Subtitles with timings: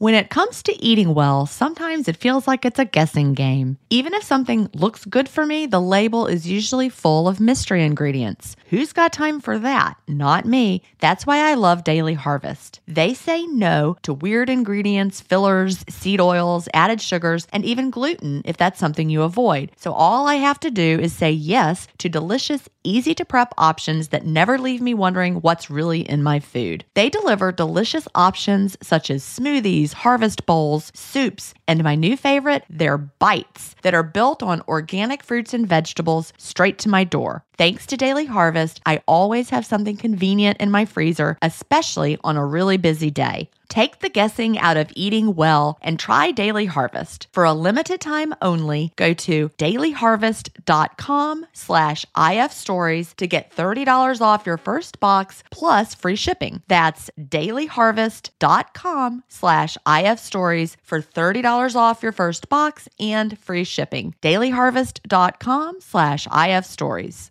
[0.00, 3.76] When it comes to eating well, sometimes it feels like it's a guessing game.
[3.90, 8.56] Even if something looks good for me, the label is usually full of mystery ingredients.
[8.70, 9.98] Who's got time for that?
[10.08, 10.80] Not me.
[11.00, 12.80] That's why I love Daily Harvest.
[12.88, 18.56] They say no to weird ingredients, fillers, seed oils, added sugars, and even gluten if
[18.56, 19.70] that's something you avoid.
[19.76, 24.08] So all I have to do is say yes to delicious, easy to prep options
[24.08, 26.86] that never leave me wondering what's really in my food.
[26.94, 32.98] They deliver delicious options such as smoothies, harvest bowls, soups, and my new favorite, their
[32.98, 37.44] bites that are built on organic fruits and vegetables straight to my door.
[37.60, 42.46] Thanks to Daily Harvest, I always have something convenient in my freezer, especially on a
[42.46, 43.50] really busy day.
[43.68, 47.28] Take the guessing out of eating well and try Daily Harvest.
[47.32, 54.56] For a limited time only, go to dailyharvest.com slash ifstories to get $30 off your
[54.56, 56.62] first box plus free shipping.
[56.66, 64.14] That's dailyharvest.com slash ifstories for $30 off your first box and free shipping.
[64.22, 67.30] dailyharvest.com slash ifstories.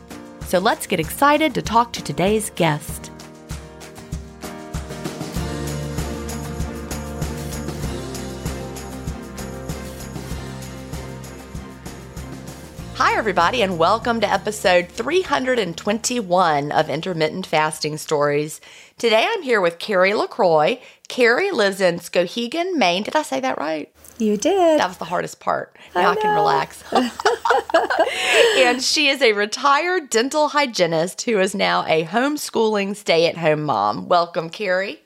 [0.45, 3.11] So let's get excited to talk to today's guest.
[12.95, 18.61] Hi, everybody, and welcome to episode 321 of Intermittent Fasting Stories.
[18.97, 20.79] Today I'm here with Carrie LaCroix.
[21.07, 23.03] Carrie lives in Skowhegan, Maine.
[23.03, 23.91] Did I say that right?
[24.17, 24.79] You did.
[24.79, 25.75] That was the hardest part.
[25.95, 26.83] Now I, I can relax.
[28.57, 33.63] and she is a retired dental hygienist who is now a homeschooling stay at home
[33.63, 34.07] mom.
[34.07, 35.01] Welcome, Carrie.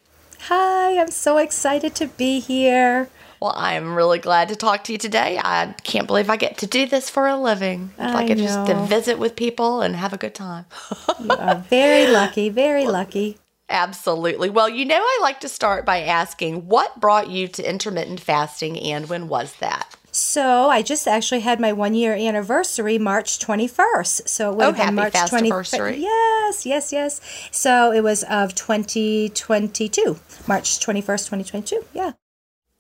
[0.48, 3.10] Hi, I'm so excited to be here.
[3.40, 5.40] Well, I am really glad to talk to you today.
[5.44, 7.92] I can't believe I get to do this for a living.
[7.98, 10.66] If I, I get just to visit with people and have a good time.
[11.20, 13.38] you are very lucky, very lucky.
[13.70, 14.50] Absolutely.
[14.50, 18.80] Well, you know, I like to start by asking what brought you to intermittent fasting
[18.80, 19.96] and when was that?
[20.12, 24.30] So I just actually had my one year anniversary March 21st.
[24.30, 26.00] So it would oh, have been March 21st.
[26.00, 27.20] Yes, yes, yes.
[27.52, 31.86] So it was of 2022, March 21st, 2022.
[31.94, 32.14] Yeah.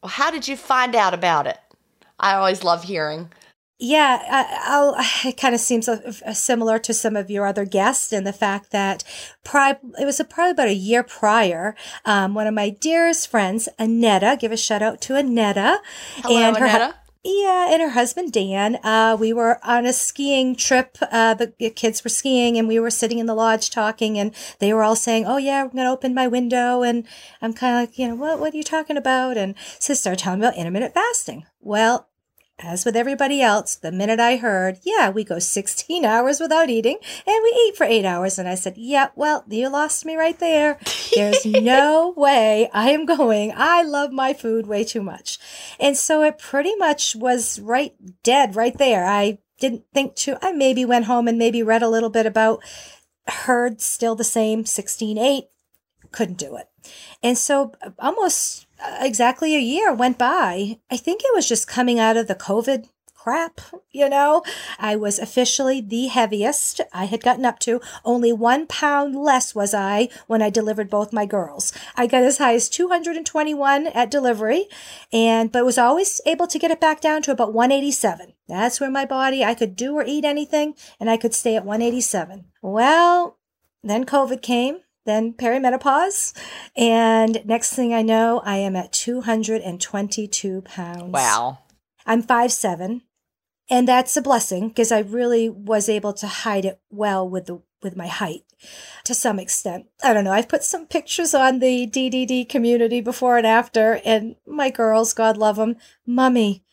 [0.01, 1.57] Well, how did you find out about it?
[2.19, 3.29] I always love hearing.
[3.77, 5.89] Yeah, I, it kind of seems
[6.33, 9.03] similar to some of your other guests in the fact that
[9.43, 11.75] pri- it was a, probably about a year prior.
[12.05, 15.79] Um, one of my dearest friends, Annetta, give a shout out to Annetta,
[16.17, 16.95] Hello, and her Annetta.
[17.27, 18.75] Yeah, and her husband Dan.
[18.83, 20.95] Uh, we were on a skiing trip.
[21.01, 24.71] Uh, the kids were skiing, and we were sitting in the lodge talking, and they
[24.73, 27.03] were all saying, "Oh yeah, I'm going to open my window," and
[27.41, 29.37] I'm kind of like, you know, what What are you talking about?
[29.37, 31.47] And so they started telling me about intermittent fasting.
[31.61, 32.07] Well,
[32.59, 36.97] as with everybody else, the minute I heard, yeah, we go 16 hours without eating
[37.27, 38.39] and we eat for eight hours.
[38.39, 40.79] And I said, yeah, well, you lost me right there.
[41.13, 43.53] There's no way I am going.
[43.55, 45.37] I love my food way too much.
[45.79, 47.93] And so it pretty much was right
[48.23, 49.05] dead right there.
[49.05, 52.63] I didn't think to, I maybe went home and maybe read a little bit about
[53.27, 55.45] herd still the same 16 8
[56.11, 56.69] couldn't do it
[57.23, 58.64] and so uh, almost
[58.99, 60.79] exactly a year went by.
[60.91, 62.87] I think it was just coming out of the COVID
[63.25, 64.43] crap, you know.
[64.77, 67.81] I was officially the heaviest I had gotten up to.
[68.03, 71.73] Only one pound less was I when I delivered both my girls.
[71.95, 74.67] I got as high as 221 at delivery,
[75.11, 78.33] and but was always able to get it back down to about 187.
[78.47, 81.65] That's where my body I could do or eat anything, and I could stay at
[81.65, 82.45] 187.
[82.61, 83.39] Well,
[83.83, 86.33] then COVID came then perimenopause.
[86.75, 91.11] And next thing I know, I am at 222 pounds.
[91.11, 91.59] Wow.
[92.05, 93.01] I'm five seven,
[93.69, 97.61] And that's a blessing because I really was able to hide it well with the
[97.81, 98.43] with my height
[99.05, 99.85] to some extent.
[100.03, 100.31] I don't know.
[100.33, 105.37] I've put some pictures on the DDD community before and after, and my girls, God
[105.37, 105.75] love them,
[106.05, 106.64] Mummy,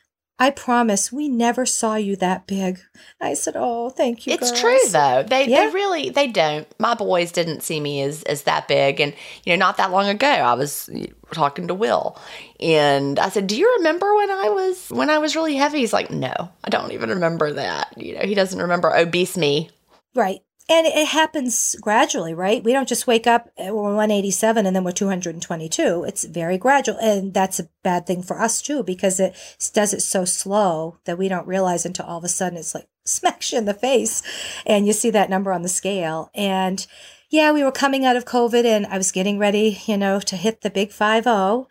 [0.43, 2.81] I promise we never saw you that big.
[3.21, 4.61] I said, "Oh, thank you." It's girls.
[4.61, 5.23] true though.
[5.23, 5.67] They yeah.
[5.67, 6.67] they really they don't.
[6.81, 10.09] My boys didn't see me as as that big, and you know, not that long
[10.09, 10.91] ago, I was
[11.31, 12.19] talking to Will,
[12.59, 15.93] and I said, "Do you remember when I was when I was really heavy?" He's
[15.93, 16.35] like, "No,
[16.65, 19.71] I don't even remember that." You know, he doesn't remember obese me.
[20.12, 20.41] Right.
[20.72, 22.64] And it happens gradually, right?
[22.64, 26.04] We don't just wake up, uh, we're 187 and then we're 222.
[26.04, 26.96] It's very gradual.
[26.96, 29.36] And that's a bad thing for us too, because it
[29.74, 32.88] does it so slow that we don't realize until all of a sudden it's like
[33.04, 34.22] smacks you in the face
[34.64, 36.30] and you see that number on the scale.
[36.34, 36.86] And
[37.28, 40.36] yeah, we were coming out of COVID and I was getting ready, you know, to
[40.36, 41.66] hit the big 5-0.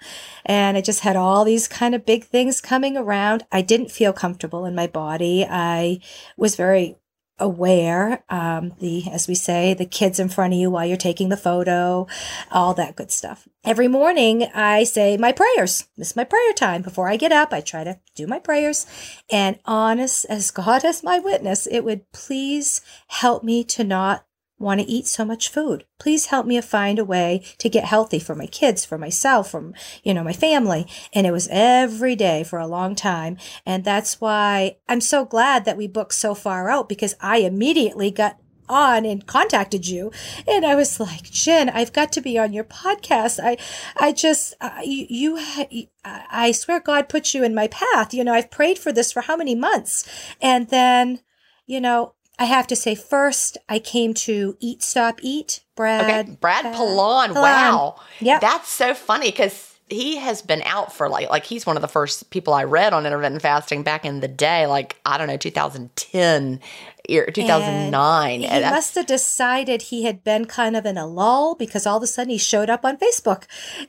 [0.46, 3.48] and I just had all these kind of big things coming around.
[3.52, 5.44] I didn't feel comfortable in my body.
[5.44, 6.02] I
[6.38, 6.98] was very
[7.42, 11.30] aware um, the as we say the kids in front of you while you're taking
[11.30, 12.08] the photo
[12.52, 13.48] all that good stuff.
[13.64, 15.88] Every morning i say my prayers.
[15.98, 16.82] This is my prayer time.
[16.82, 18.86] Before i get up i try to do my prayers.
[19.30, 24.26] And honest as god as my witness it would please help me to not
[24.62, 25.86] want to eat so much food.
[26.00, 29.74] Please help me find a way to get healthy for my kids, for myself, for,
[30.04, 30.88] you know, my family.
[31.14, 33.38] And it was every day for a long time.
[33.66, 38.12] And that's why I'm so glad that we booked so far out because I immediately
[38.12, 38.38] got
[38.70, 40.12] on and contacted you
[40.48, 43.58] and i was like gin i've got to be on your podcast i
[43.98, 45.40] i just uh, you, you
[46.06, 49.22] i swear god put you in my path you know i've prayed for this for
[49.22, 50.08] how many months
[50.42, 51.20] and then
[51.66, 55.60] you know I have to say first, I came to Eat Stop Eat.
[55.76, 56.26] Brad.
[56.26, 57.36] Okay, Brad uh, Pilon.
[57.36, 57.98] Wow.
[58.20, 58.40] Yeah.
[58.40, 61.88] That's so funny because he has been out for like like he's one of the
[61.88, 65.38] first people I read on intermittent fasting back in the day, like I don't know,
[65.38, 66.60] 2010
[67.08, 68.44] 2009.
[68.44, 71.98] And he must have decided he had been kind of in a lull because all
[71.98, 73.44] of a sudden he showed up on Facebook,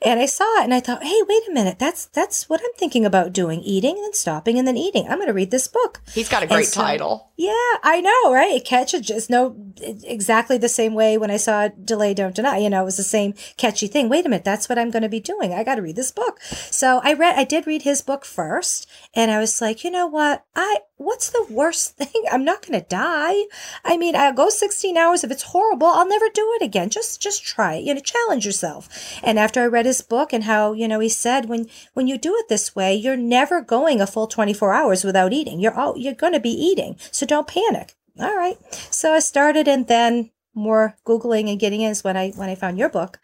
[0.04, 2.72] and I saw it and I thought, hey, wait a minute, that's that's what I'm
[2.76, 5.06] thinking about doing: eating and then stopping and then eating.
[5.08, 6.00] I'm going to read this book.
[6.12, 7.30] He's got a great so, title.
[7.42, 8.62] Yeah, I know, right?
[8.64, 12.58] It just no exactly the same way when I saw Delay Don't Deny.
[12.58, 14.08] You know, it was the same catchy thing.
[14.08, 15.52] Wait a minute, that's what I'm going to be doing.
[15.52, 16.40] I got to read this book.
[16.40, 20.06] So I read, I did read his book first, and I was like, you know
[20.06, 22.22] what, I what's the worst thing?
[22.30, 23.42] I'm not going to die.
[23.84, 25.24] I mean, I'll go 16 hours.
[25.24, 26.90] If it's horrible, I'll never do it again.
[26.90, 27.84] Just, just try it.
[27.84, 28.88] You know, challenge yourself.
[29.22, 32.18] And after I read his book and how, you know, he said, when, when you
[32.18, 35.60] do it this way, you're never going a full 24 hours without eating.
[35.60, 36.96] You're all, you're going to be eating.
[37.10, 37.94] So don't panic.
[38.20, 38.58] All right.
[38.90, 42.78] So I started and then more Googling and getting is when I, when I found
[42.78, 43.18] your book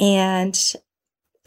[0.00, 0.58] and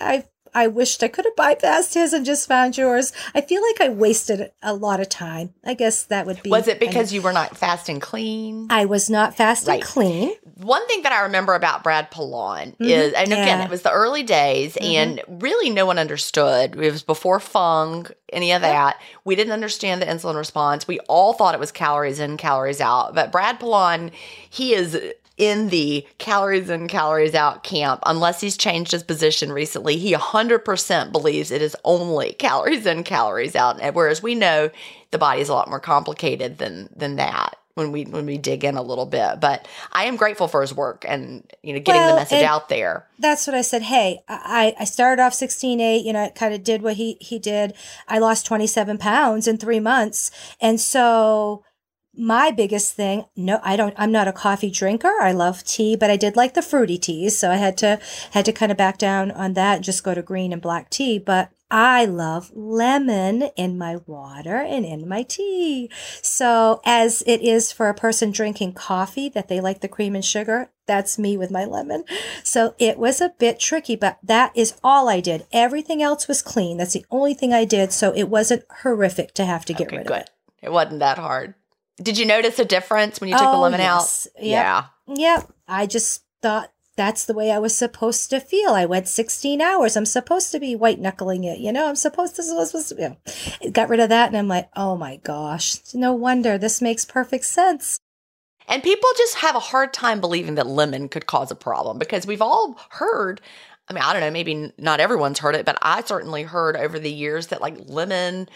[0.00, 0.24] I
[0.58, 3.12] I wished I could have bypassed his and just found yours.
[3.32, 5.54] I feel like I wasted a lot of time.
[5.64, 6.50] I guess that would be.
[6.50, 8.66] Was it because you were not fast and clean?
[8.68, 9.80] I was not fast right.
[9.80, 10.32] clean.
[10.56, 12.84] One thing that I remember about Brad Pilon mm-hmm.
[12.84, 13.64] is, and again, yeah.
[13.64, 14.84] it was the early days, mm-hmm.
[14.84, 16.74] and really no one understood.
[16.74, 19.00] It was before Fung, any of that.
[19.24, 20.88] We didn't understand the insulin response.
[20.88, 23.14] We all thought it was calories in, calories out.
[23.14, 24.10] But Brad Pilon,
[24.50, 24.98] he is
[25.38, 31.12] in the calories in, calories out camp, unless he's changed his position recently, he 100%
[31.12, 33.80] believes it is only calories in, calories out.
[33.94, 34.70] Whereas we know
[35.10, 38.64] the body is a lot more complicated than than that when we when we dig
[38.64, 39.40] in a little bit.
[39.40, 42.68] But I am grateful for his work and you know getting well, the message out
[42.68, 43.06] there.
[43.18, 43.82] That's what I said.
[43.82, 46.04] Hey, I I started off sixteen eight.
[46.04, 47.72] You know, I kind of did what he he did.
[48.08, 50.30] I lost twenty seven pounds in three months,
[50.60, 51.64] and so
[52.18, 56.10] my biggest thing no i don't i'm not a coffee drinker i love tea but
[56.10, 57.98] i did like the fruity teas so i had to
[58.32, 60.90] had to kind of back down on that and just go to green and black
[60.90, 65.90] tea but I love lemon in my water and in my tea.
[66.22, 70.24] So, as it is for a person drinking coffee that they like the cream and
[70.24, 72.04] sugar, that's me with my lemon.
[72.42, 75.46] So, it was a bit tricky, but that is all I did.
[75.52, 76.78] Everything else was clean.
[76.78, 77.92] That's the only thing I did.
[77.92, 80.16] So, it wasn't horrific to have to get okay, rid good.
[80.16, 80.30] of it.
[80.62, 81.54] It wasn't that hard.
[82.02, 84.28] Did you notice a difference when you took the Oh, lemon yes.
[84.36, 84.42] out?
[84.42, 84.44] Yep.
[84.44, 84.84] Yeah.
[85.14, 85.52] Yep.
[85.66, 88.70] I just thought that's the way I was supposed to feel.
[88.70, 89.96] I went 16 hours.
[89.96, 91.58] I'm supposed to be white knuckling it.
[91.58, 93.70] You know, I'm supposed to, supposed to, you know.
[93.70, 94.28] Got rid of that.
[94.28, 97.98] And I'm like, oh my gosh, no wonder this makes perfect sense.
[98.66, 102.26] And people just have a hard time believing that lemon could cause a problem because
[102.26, 103.40] we've all heard.
[103.90, 106.98] I mean, I don't know, maybe not everyone's heard it, but I certainly heard over
[106.98, 108.48] the years that like lemon,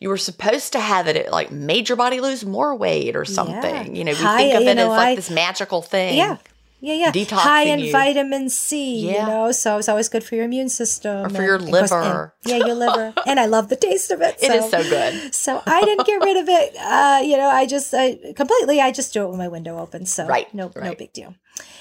[0.00, 3.24] you were supposed to have it, it like made your body lose more weight or
[3.24, 3.94] something.
[3.94, 6.16] You know, we think of it know, as like I- this magical thing.
[6.16, 6.38] Yeah.
[6.84, 7.12] Yeah, yeah.
[7.12, 7.92] Detoxing High in you.
[7.92, 9.12] vitamin C, Yeah.
[9.20, 11.26] you know, so it's always good for your immune system.
[11.26, 12.34] Or for your course- and- liver.
[12.44, 13.14] yeah, your liver.
[13.24, 14.34] and I love the taste of it.
[14.42, 15.32] It is so good.
[15.32, 16.74] So I didn't get rid of it.
[16.80, 20.06] Uh, you know, I just I completely I just do it with my window open.
[20.06, 21.36] So Right, no no big deal.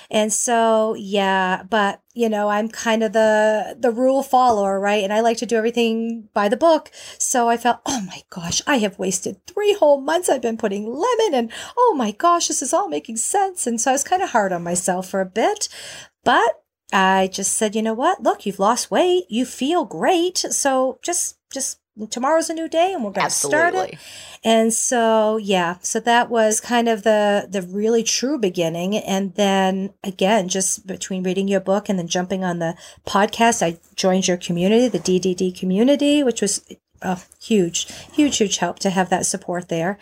[0.09, 5.03] And so yeah, but you know, I'm kind of the the rule follower, right?
[5.03, 6.91] And I like to do everything by the book.
[7.17, 10.29] So I felt, oh my gosh, I have wasted three whole months.
[10.29, 13.65] I've been putting lemon and oh my gosh, this is all making sense.
[13.65, 15.69] And so I was kind of hard on myself for a bit.
[16.23, 16.61] But
[16.93, 18.21] I just said, you know what?
[18.21, 19.25] Look, you've lost weight.
[19.29, 20.37] You feel great.
[20.37, 23.98] So just just tomorrow's a new day and we're going to start it.
[24.43, 28.98] And so, yeah, so that was kind of the the really true beginning.
[28.98, 33.79] And then again, just between reading your book and then jumping on the podcast, I
[33.95, 36.65] joined your community, the DDD community, which was
[37.01, 39.98] a huge, huge, huge help to have that support there.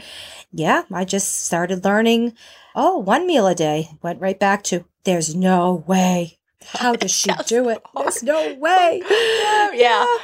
[0.51, 2.33] Yeah, I just started learning.
[2.75, 3.89] Oh, one meal a day.
[4.01, 6.37] Went right back to there's no way.
[6.65, 7.81] How does she do it?
[7.95, 9.01] There's no way.
[9.09, 10.05] yeah.
[10.05, 10.21] It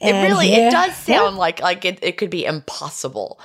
[0.00, 3.38] And really here- it does sound like like it, it could be impossible.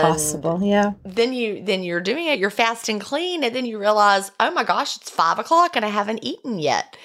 [0.00, 0.60] impossible.
[0.62, 0.92] yeah.
[1.04, 4.62] then you then you're doing it, you're fasting clean, and then you realize, oh my
[4.64, 6.96] gosh, it's five o'clock and I haven't eaten yet.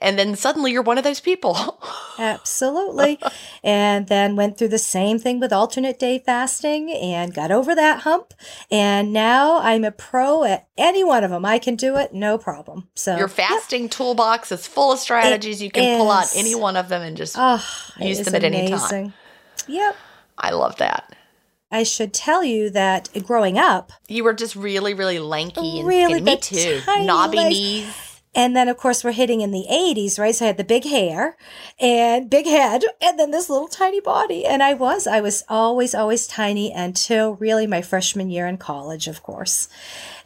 [0.00, 1.82] And then suddenly you're one of those people.
[2.18, 3.18] Absolutely.
[3.62, 8.00] and then went through the same thing with alternate day fasting and got over that
[8.00, 8.34] hump.
[8.70, 11.44] And now I'm a pro at any one of them.
[11.44, 12.88] I can do it, no problem.
[12.94, 15.60] So Your fasting toolbox is full of strategies.
[15.62, 17.64] You can pull out any one of them and just oh,
[17.98, 19.12] use them at any time.
[19.66, 19.96] Yep.
[20.38, 21.14] I love that.
[21.70, 26.14] I should tell you that growing up, You were just really, really lanky and Really,
[26.14, 26.22] skinny.
[26.22, 26.80] Me too.
[27.04, 27.50] Knobby legs.
[27.50, 28.07] knees.
[28.34, 30.34] And then of course we're hitting in the 80s, right?
[30.34, 31.36] So I had the big hair
[31.80, 34.44] and big head and then this little tiny body.
[34.44, 39.08] And I was, I was always, always tiny until really my freshman year in college,
[39.08, 39.68] of course.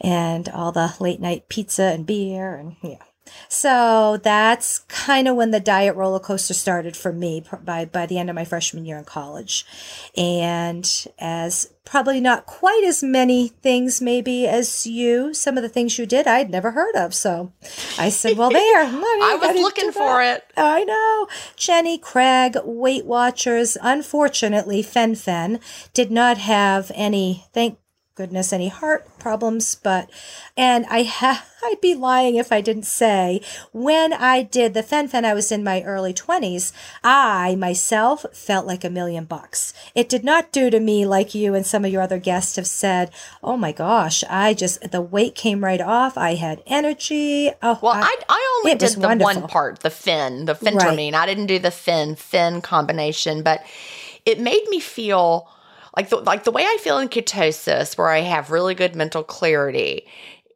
[0.00, 2.98] And all the late night pizza and beer and yeah.
[3.48, 8.18] So that's kind of when the diet roller coaster started for me by, by the
[8.18, 9.66] end of my freshman year in college.
[10.16, 15.98] And as probably not quite as many things maybe as you, some of the things
[15.98, 17.14] you did I'd never heard of.
[17.14, 17.52] So
[17.98, 18.60] I said, well, there.
[18.84, 20.44] I was looking for it.
[20.56, 21.28] I know.
[21.56, 25.60] Jenny Craig, Weight Watchers, unfortunately, Fen-Phen
[25.92, 27.78] did not have any, thank
[28.14, 30.10] goodness, any heart problems, but,
[30.56, 33.40] and I ha- I'd be lying if I didn't say,
[33.72, 38.84] when I did the Fen-Phen, I was in my early 20s, I myself felt like
[38.84, 39.72] a million bucks.
[39.94, 42.66] It did not do to me like you and some of your other guests have
[42.66, 43.10] said,
[43.42, 46.18] oh my gosh, I just, the weight came right off.
[46.18, 47.50] I had energy.
[47.62, 51.14] Oh, Well, I, I only did the one part, the fin, the phentermine.
[51.14, 53.64] I didn't do the fen-phen combination, but
[54.26, 55.48] it made me feel
[55.96, 59.22] like the like the way I feel in ketosis, where I have really good mental
[59.22, 60.06] clarity.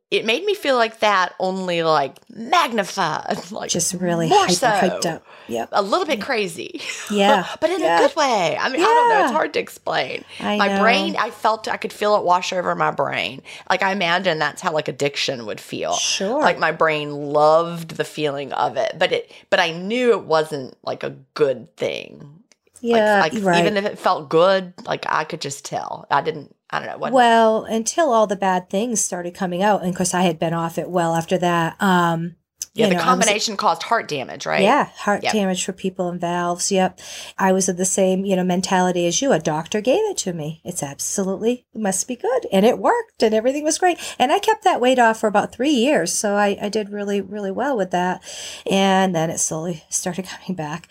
[0.09, 4.69] It made me feel like that, only like magnified, like just really more hyper, so.
[4.69, 5.25] hyped up.
[5.49, 5.69] Yep.
[5.73, 6.81] a little bit crazy.
[7.11, 7.47] Yeah.
[7.61, 7.99] but in Yeah.
[8.05, 8.57] a good way.
[8.59, 9.23] I mean, I don't know.
[9.25, 10.25] It's hard to explain.
[10.41, 10.81] I my know.
[10.81, 13.43] brain, I felt I could feel it wash over my brain.
[13.71, 15.95] Like I imagine that's how like addiction would feel.
[15.95, 16.41] Sure.
[16.41, 20.77] Like my brain loved the feeling of it, but it but I knew it wasn't
[20.85, 22.43] like a good thing.
[22.81, 23.61] Yeah, like, like right.
[23.61, 26.07] even if it felt good, like I could just tell.
[26.11, 29.81] I didn't I don't know what well, until all the bad things started coming out,
[29.83, 31.81] and of course I had been off it well after that.
[31.81, 32.35] Um,
[32.75, 34.61] Yeah, you the know, I was- combination caused heart damage, right?
[34.63, 35.33] Yeah, heart Yep.
[35.33, 36.71] damage for people and valves.
[36.73, 36.99] Yep.
[37.39, 39.33] I was of the same, you know, mentality as you.
[39.33, 40.61] A doctor gave it to me.
[40.65, 42.47] It's absolutely it must be good.
[42.53, 43.99] And it worked and everything was great.
[44.19, 46.13] And I kept that weight off for about three years.
[46.13, 48.23] So I, I did really, really well with that.
[48.71, 50.89] And then it slowly started coming back.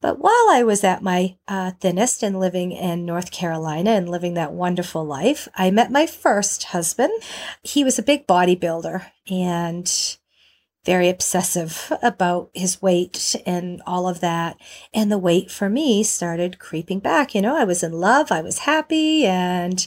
[0.00, 4.34] But while I was at my uh, thinnest and living in North Carolina and living
[4.34, 7.12] that wonderful life, I met my first husband.
[7.62, 10.16] He was a big bodybuilder and
[10.84, 14.56] very obsessive about his weight and all of that.
[14.94, 17.34] And the weight for me started creeping back.
[17.34, 19.84] You know, I was in love, I was happy, and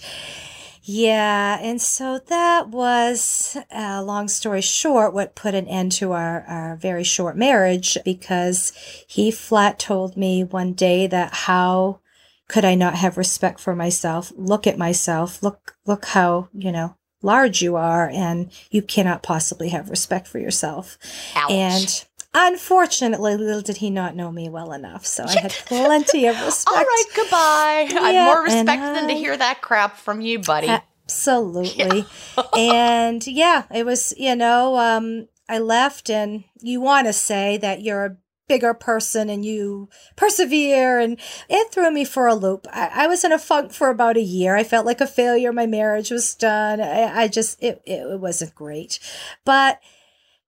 [0.83, 6.43] yeah, and so that was, uh, long story short, what put an end to our,
[6.47, 8.71] our very short marriage because
[9.07, 11.99] he flat told me one day that how
[12.47, 14.31] could I not have respect for myself?
[14.35, 15.43] Look at myself.
[15.43, 20.39] Look, look how, you know, large you are and you cannot possibly have respect for
[20.39, 20.97] yourself.
[21.35, 21.51] Ouch.
[21.51, 25.05] And unfortunately, little did he not know me well enough.
[25.05, 26.77] So I had plenty of respect.
[26.77, 27.99] All right, goodbye.
[27.99, 30.67] I have more respect than to hear that crap from you, buddy.
[30.67, 32.05] Absolutely.
[32.57, 37.81] and yeah, it was, you know, um, I left and you want to say that
[37.81, 38.17] you're a
[38.47, 41.19] bigger person and you persevere and
[41.49, 42.67] it threw me for a loop.
[42.71, 44.55] I, I was in a funk for about a year.
[44.55, 45.53] I felt like a failure.
[45.53, 46.81] My marriage was done.
[46.81, 48.99] I, I just, it, it wasn't great.
[49.45, 49.79] But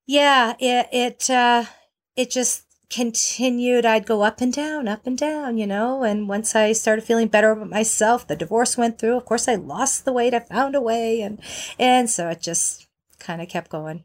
[0.05, 1.65] yeah, it, it, uh,
[2.15, 3.85] it just continued.
[3.85, 6.03] I'd go up and down, up and down, you know.
[6.03, 9.17] And once I started feeling better about myself, the divorce went through.
[9.17, 10.33] Of course, I lost the weight.
[10.33, 11.39] I found a way, and
[11.79, 14.03] and so it just kind of kept going.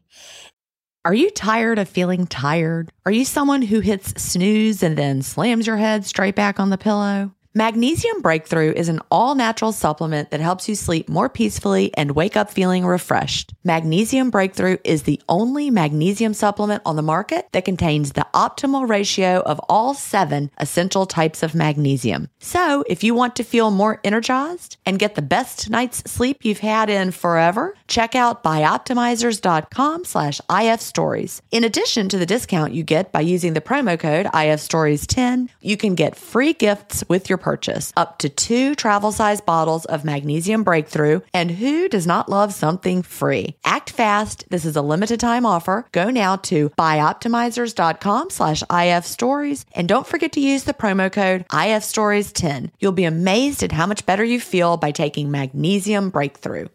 [1.05, 2.91] Are you tired of feeling tired?
[3.05, 6.77] Are you someone who hits snooze and then slams your head straight back on the
[6.77, 7.31] pillow?
[7.57, 12.37] Magnesium Breakthrough is an all natural supplement that helps you sleep more peacefully and wake
[12.37, 13.51] up feeling refreshed.
[13.63, 19.39] Magnesium Breakthrough is the only magnesium supplement on the market that contains the optimal ratio
[19.39, 22.29] of all seven essential types of magnesium.
[22.37, 26.59] So, if you want to feel more energized and get the best night's sleep you've
[26.59, 31.41] had in forever, check out bioptimizers.com slash ifstories.
[31.49, 35.95] In addition to the discount you get by using the promo code ifstories10, you can
[35.95, 41.21] get free gifts with your purchase, up to two travel size bottles of magnesium breakthrough.
[41.33, 43.55] And who does not love something free?
[43.63, 44.43] Act fast.
[44.49, 45.85] This is a limited time offer.
[45.93, 52.71] Go now to bioptimizers.com slash ifstories and don't forget to use the promo code ifstories10.
[52.79, 56.67] You'll be amazed at how much better you feel by taking magnesium breakthrough.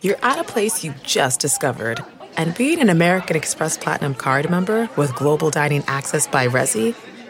[0.00, 2.04] You're at a place you just discovered.
[2.36, 6.94] And being an American Express Platinum card member with global dining access by Resy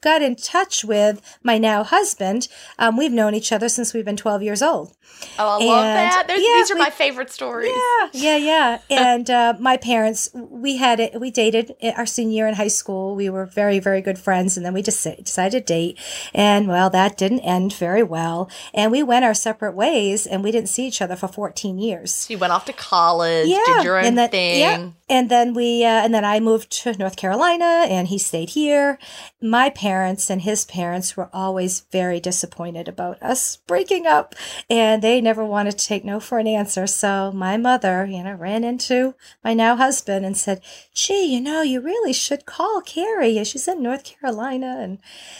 [0.00, 2.48] got in touch with my now husband.
[2.78, 4.96] Um, we've known each other since we've been 12 years old.
[5.38, 6.24] Oh, I love that.
[6.28, 7.72] Yeah, these are we- my favorite stories.
[8.12, 8.78] Yeah, yeah, yeah.
[9.10, 11.20] And uh, my parents, we had it.
[11.20, 13.16] We dated our senior year in high school.
[13.16, 15.98] We were very, very good friends, and then we just decided to date.
[16.34, 18.50] And well, that didn't end very well.
[18.72, 22.28] And we went our separate ways, and we didn't see each other for 14 years.
[22.30, 24.60] You went off to college, did your own and then, thing.
[24.60, 28.50] Yeah, and then we, uh, and then I moved to North Carolina, and he stayed
[28.50, 28.98] here.
[29.42, 34.34] My parents and his parents were always very disappointed about us breaking up,
[34.70, 36.86] and they never wanted to take no for an answer.
[36.86, 40.62] So my mother, you know, ran into my now husband and said,
[40.94, 43.42] "Gee, you know, you really should call Carrie.
[43.44, 44.98] She's in North Carolina." And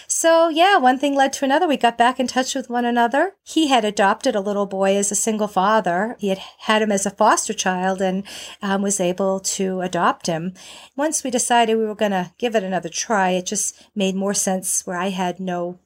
[0.09, 1.67] so, yeah, one thing led to another.
[1.69, 3.37] We got back in touch with one another.
[3.45, 6.17] He had adopted a little boy as a single father.
[6.19, 8.25] He had had him as a foster child and
[8.61, 10.55] um, was able to adopt him.
[10.97, 14.35] Once we decided we were going to give it another try, it just made more
[14.35, 15.79] sense where I had no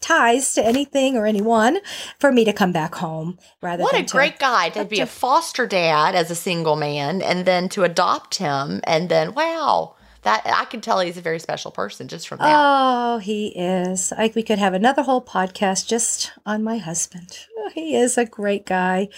[0.00, 1.78] ties to anything or anyone
[2.20, 5.00] for me to come back home rather What than a to- great guy to be
[5.00, 8.80] a foster dad as a single man and then to adopt him.
[8.84, 12.54] And then, wow, that I can tell he's a very special person just from that.
[12.54, 14.12] Oh, he is.
[14.12, 17.38] I, we could have another whole podcast just on my husband.
[17.74, 19.10] He is a great guy.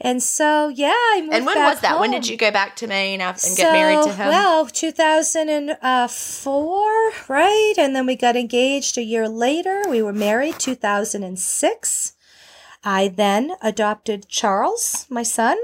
[0.00, 2.00] And so, yeah, I moved and when was that?
[2.00, 4.28] When did you go back to Maine and get married to him?
[4.28, 7.74] Well, 2004, right?
[7.76, 9.82] And then we got engaged a year later.
[9.90, 12.14] We were married 2006.
[12.82, 15.58] I then adopted Charles, my son,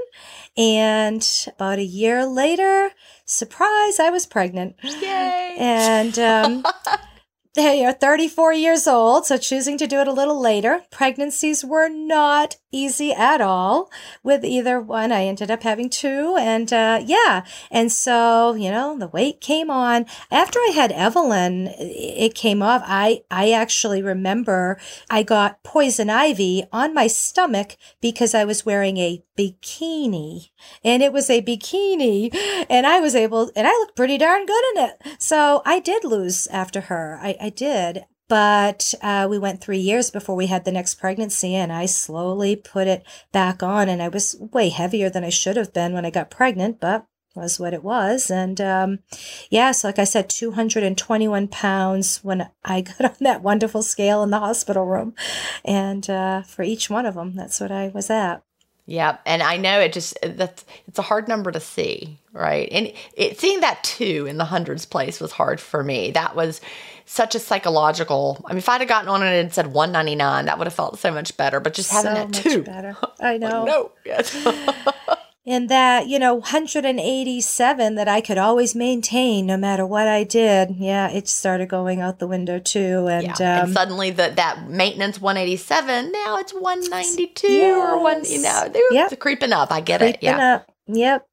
[0.55, 2.91] and about a year later,
[3.25, 4.75] surprise, I was pregnant.
[4.83, 5.55] Yay.
[5.59, 6.65] And um,
[7.55, 10.83] they are 34 years old, so choosing to do it a little later.
[10.91, 13.89] Pregnancies were not easy at all
[14.23, 15.11] with either one.
[15.11, 17.45] I ended up having two and, uh, yeah.
[17.71, 22.83] And so, you know, the weight came on after I had Evelyn, it came off.
[22.85, 24.77] I, I actually remember
[25.09, 30.49] I got poison ivy on my stomach because I was wearing a bikini
[30.83, 32.35] and it was a bikini
[32.69, 35.21] and I was able, and I looked pretty darn good in it.
[35.21, 37.19] So I did lose after her.
[37.21, 38.05] I, I did.
[38.27, 42.55] But uh, we went three years before we had the next pregnancy, and I slowly
[42.55, 43.87] put it back on.
[43.87, 47.05] And I was way heavier than I should have been when I got pregnant, but
[47.35, 48.31] was what it was.
[48.31, 53.43] And um, yes, yeah, so like I said, 221 pounds when I got on that
[53.43, 55.13] wonderful scale in the hospital room.
[55.63, 58.41] And uh, for each one of them, that's what I was at.
[58.87, 62.69] Yeah, and I know it just that's it's a hard number to see, right?
[62.71, 66.11] And it, seeing that two in the hundreds place was hard for me.
[66.11, 66.61] That was
[67.05, 68.43] such a psychological.
[68.45, 70.67] I mean, if I'd have gotten on it and said one ninety nine, that would
[70.67, 71.59] have felt so much better.
[71.59, 72.97] But just having so that two, better.
[73.19, 73.63] I know.
[73.63, 74.45] like, no, yes.
[75.45, 80.71] and that you know 187 that i could always maintain no matter what i did
[80.71, 83.59] yeah it started going out the window too and, yeah.
[83.59, 87.77] um, and suddenly the, that maintenance 187 now it's 192 yes.
[87.77, 89.19] or one you know they're yep.
[89.19, 90.71] creeping up i get creeping it yeah up.
[90.87, 91.27] yep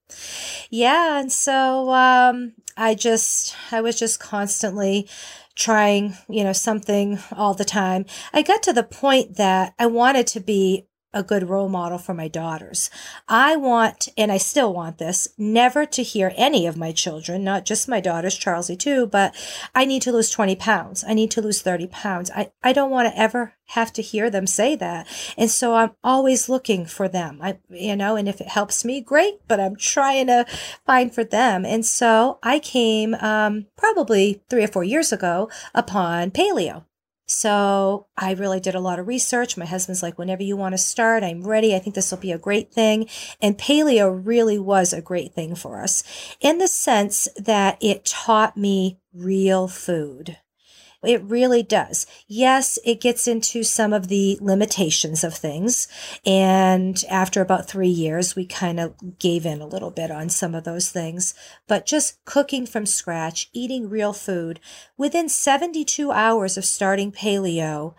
[0.71, 5.09] yeah and so um i just i was just constantly
[5.55, 8.05] trying you know something all the time.
[8.33, 12.15] I got to the point that i wanted to be a good role model for
[12.15, 12.91] my daughters.
[13.29, 17.65] I want, and I still want this, never to hear any of my children, not
[17.65, 19.35] just my daughters, Charlesie too, but
[19.75, 21.05] I need to lose 20 pounds.
[21.07, 22.31] I need to lose 30 pounds.
[22.35, 25.07] I, I don't want to ever have to hear them say that.
[25.37, 27.39] And so I'm always looking for them.
[27.43, 30.47] I, you know, and if it helps me, great, but I'm trying to
[30.87, 31.65] find for them.
[31.65, 36.85] And so I came, um, probably three or four years ago upon paleo.
[37.33, 39.57] So I really did a lot of research.
[39.57, 41.75] My husband's like, whenever you want to start, I'm ready.
[41.75, 43.09] I think this will be a great thing.
[43.41, 46.03] And paleo really was a great thing for us
[46.41, 50.39] in the sense that it taught me real food.
[51.05, 52.07] It really does.
[52.29, 55.89] Yes, it gets into some of the limitations of things.
[56.25, 60.55] And after about three years, we kind of gave in a little bit on some
[60.55, 61.35] of those things.
[61.67, 64.61] But just cooking from scratch, eating real food,
[64.97, 67.95] within 72 hours of starting paleo,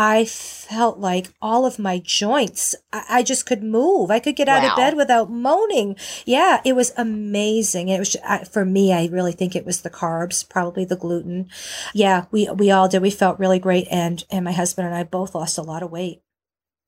[0.00, 4.12] I felt like all of my joints, I, I just could move.
[4.12, 4.70] I could get out wow.
[4.70, 5.96] of bed without moaning.
[6.24, 7.88] Yeah, it was amazing.
[7.88, 8.92] It was I, for me.
[8.92, 11.48] I really think it was the carbs, probably the gluten.
[11.92, 13.02] Yeah, we we all did.
[13.02, 15.90] We felt really great, and and my husband and I both lost a lot of
[15.90, 16.22] weight.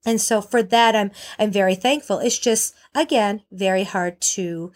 [0.06, 2.20] And so for that, I'm I'm very thankful.
[2.20, 4.70] It's just again very hard to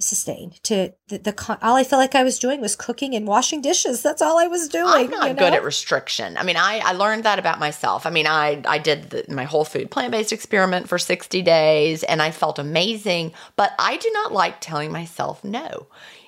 [0.00, 3.60] sustain to the, the all I felt like I was doing was cooking and washing
[3.60, 4.02] dishes.
[4.02, 4.86] That's all I was doing.
[4.86, 5.38] I'm not you know?
[5.38, 6.36] good at restriction.
[6.36, 8.04] I mean, I, I learned that about myself.
[8.04, 12.20] I mean, I, I did the, my whole food plant-based experiment for 60 days and
[12.20, 15.86] I felt amazing, but I do not like telling myself no.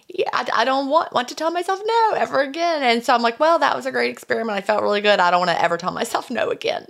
[0.08, 2.84] Yeah, I, I don't want, want to tell myself no ever again.
[2.84, 4.56] And so I'm like, well, that was a great experiment.
[4.56, 5.18] I felt really good.
[5.18, 6.86] I don't want to ever tell myself no again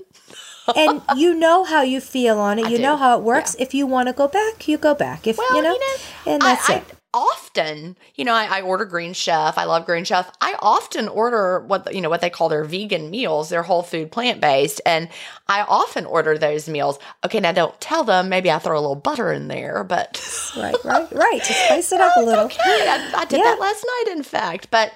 [0.75, 2.67] and you know how you feel on it.
[2.67, 2.83] I you do.
[2.83, 3.55] know how it works.
[3.57, 3.65] Yeah.
[3.65, 5.27] If you want to go back, you go back.
[5.27, 6.85] If well, you know, you know and that's I, it.
[6.91, 9.57] I, often, you know, I, I, order Green Chef.
[9.57, 10.31] I love Green Chef.
[10.41, 13.49] I often order what you know what they call their vegan meals.
[13.49, 15.09] They're whole food, plant based, and
[15.49, 16.99] I often order those meals.
[17.25, 18.29] Okay, now don't tell them.
[18.29, 20.23] Maybe I throw a little butter in there, but
[20.57, 22.45] right, right, right, to spice it up a little.
[22.47, 23.45] Okay, I, I did yeah.
[23.45, 24.93] that last night, in fact, but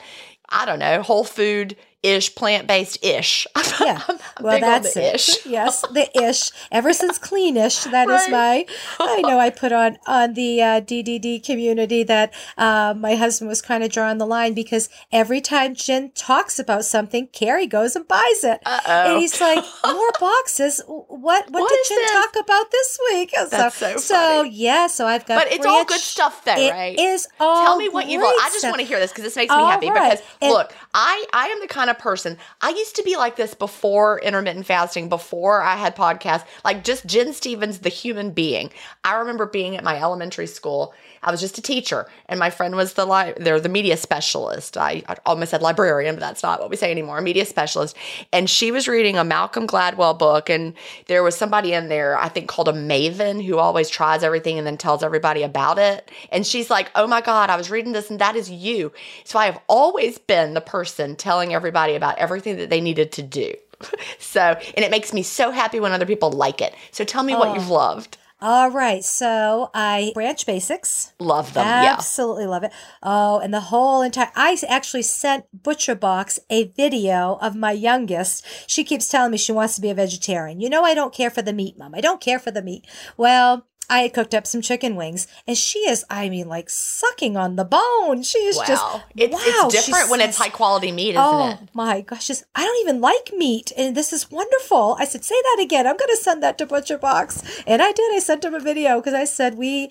[0.51, 3.47] I don't know, whole food ish, plant based ish.
[3.81, 4.03] Yeah.
[4.41, 5.15] well, that's it.
[5.15, 5.47] Ish.
[5.47, 6.51] yes, the ish.
[6.71, 8.21] Ever since cleanish, that right.
[8.21, 8.67] is my.
[9.01, 13.63] I know I put on on the uh, DDD community that uh, my husband was
[13.63, 18.07] kind of drawing the line because every time Gin talks about something, Carrie goes and
[18.07, 19.13] buys it, Uh-oh.
[19.13, 20.83] and he's like, "More boxes?
[20.87, 21.09] What?
[21.09, 22.13] What, what did Gin this?
[22.13, 24.89] talk about this week?" That's so, so, so yeah.
[24.89, 25.45] So I've got.
[25.45, 26.99] But it's all good stuff, though, it right?
[26.99, 27.65] It is all.
[27.65, 28.37] Tell me what you want.
[28.43, 29.89] I just want to hear this because this makes me all happy.
[29.89, 30.11] Right.
[30.11, 32.39] Because and, look, I I am the kind of person.
[32.61, 37.07] I used to be like this before intermittent fasting, before I had podcasts, like just
[37.07, 38.71] Gin Stephens, the human being.
[39.05, 40.95] I remember being at my elementary school.
[41.23, 44.77] I was just a teacher, and my friend was the li- they're the media specialist.
[44.77, 47.19] I, I almost said librarian, but that's not what we say anymore.
[47.19, 47.97] A media specialist,
[48.33, 50.75] and she was reading a Malcolm Gladwell book, and
[51.07, 54.67] there was somebody in there I think called a maven who always tries everything and
[54.67, 56.11] then tells everybody about it.
[56.33, 58.93] And she's like, "Oh my God, I was reading this, and that is you."
[59.25, 63.23] So I have always been the person telling everybody about everything that they needed to
[63.23, 63.53] do.
[64.19, 66.75] so, and it makes me so happy when other people like it.
[66.91, 67.39] So tell me oh.
[67.39, 68.17] what you've loved.
[68.43, 71.13] All right, so I branch basics.
[71.19, 71.67] Love them.
[71.67, 71.93] Yeah.
[71.93, 72.73] Absolutely love it.
[73.03, 78.47] Oh, and the whole entire I actually sent Butcher Box a video of my youngest.
[78.67, 80.61] She keeps telling me she wants to be a vegetarian.
[80.61, 81.95] You know I don't care for the meat, mom.
[81.95, 82.87] I don't care for the meat.
[83.17, 87.37] Well, I had cooked up some chicken wings, and she is, I mean, like sucking
[87.37, 88.23] on the bone.
[88.23, 88.65] She is wow.
[88.67, 88.85] just,
[89.17, 89.41] it's, wow.
[89.43, 91.69] it's different when it's high quality meat, isn't Oh it?
[91.75, 94.97] my gosh, just I don't even like meat, and this is wonderful.
[94.99, 95.89] I said, say that again.
[95.89, 98.15] I'm going to send that to Butcher Box, and I did.
[98.15, 99.91] I sent him a video because I said we.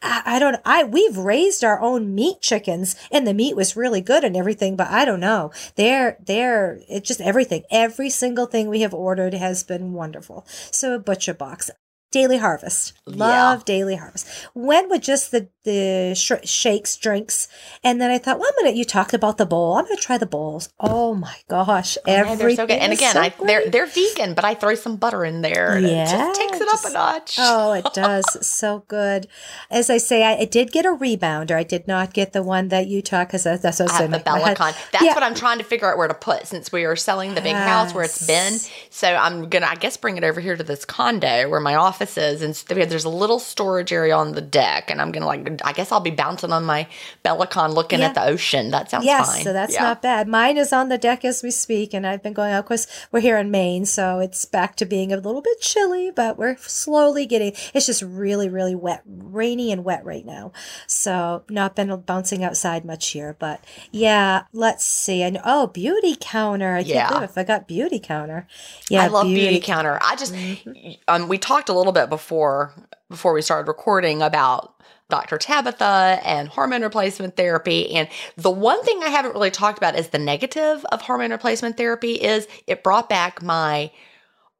[0.00, 0.60] I don't.
[0.64, 4.76] I we've raised our own meat chickens, and the meat was really good and everything.
[4.76, 5.50] But I don't know.
[5.74, 7.64] They're they're it's just everything.
[7.68, 10.46] Every single thing we have ordered has been wonderful.
[10.70, 11.70] So a butcher box.
[12.10, 12.94] Daily Harvest.
[13.06, 14.26] Love Daily Harvest.
[14.54, 17.46] Went with just the the sh- shakes, drinks,
[17.84, 18.74] and then I thought, well, I'm gonna.
[18.76, 19.74] You talked about the bowl.
[19.76, 20.70] I'm gonna try the bowls.
[20.80, 22.38] Oh my gosh, Yeah, everything.
[22.38, 22.78] they're so good.
[22.78, 25.84] And again, so I they're they're vegan, but I throw some butter in there and
[25.84, 27.36] it just takes it up a notch.
[27.38, 28.46] Oh, it does.
[28.46, 29.28] So good.
[29.70, 31.52] As I say, I, I did get a rebounder.
[31.52, 34.10] I did not get the one that you talk because that's, that's what I was
[34.10, 34.90] the My- my hus- Bellicon.
[34.92, 35.12] That's Yeah.
[35.14, 37.54] what I'm trying to figure out where to put since we are selling the big
[37.56, 38.54] house where it's been.
[38.88, 42.07] So I'm gonna, I guess, bring it over here to this condo where my office
[42.16, 42.54] is, and
[42.88, 46.00] there's a little storage area on the deck, and I'm gonna like, I guess I'll
[46.00, 46.86] be bouncing on my
[47.24, 48.06] Bellicon, looking Yeah.
[48.06, 48.70] at the ocean.
[48.70, 49.44] That sounds Yes, fine.
[49.44, 49.82] so that's Yeah.
[49.82, 50.28] not bad.
[50.28, 52.60] Mine is on the deck as we speak, and I've been going out.
[52.60, 56.10] Of course, we're here in Maine, so it's back to being a little bit chilly,
[56.10, 57.52] but we're slowly getting.
[57.74, 60.52] It's just really, really wet, rainy and wet right now.
[60.86, 64.42] So not been bouncing outside much here, but yeah.
[64.52, 65.22] Let's see.
[65.22, 66.74] And oh, beauty counter.
[66.74, 67.08] I can't Yeah.
[67.08, 68.46] believe I forgot beauty counter.
[68.88, 69.98] Yeah, I love beauty, counter.
[70.02, 70.92] I just Mm-hmm.
[71.08, 72.72] um we talked a little bit before
[73.08, 74.74] before we started recording about
[75.08, 75.38] Dr.
[75.38, 80.08] Tabatha and hormone replacement therapy and the one thing I haven't really talked about is
[80.08, 83.90] the negative of hormone replacement therapy is it brought back my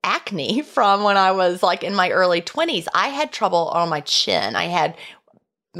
[0.04, 2.86] acne from when I was like in my early 20s.
[2.94, 4.56] I had trouble on my chin.
[4.56, 4.96] I had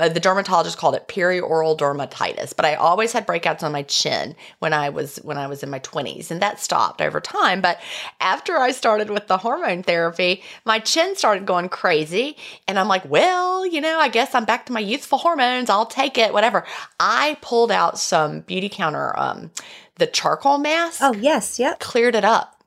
[0.07, 4.73] the dermatologist called it perioral dermatitis, but I always had breakouts on my chin when
[4.73, 7.81] I was when I was in my 20s and that stopped over time, but
[8.21, 12.37] after I started with the hormone therapy, my chin started going crazy
[12.69, 15.71] and I'm like, well, you know, I guess I'm back to my youthful hormones.
[15.71, 16.65] I'll take it, whatever.
[17.01, 19.51] I pulled out some beauty counter um
[19.97, 21.81] the charcoal mask, Oh yes, yep.
[21.81, 22.63] cleared it up.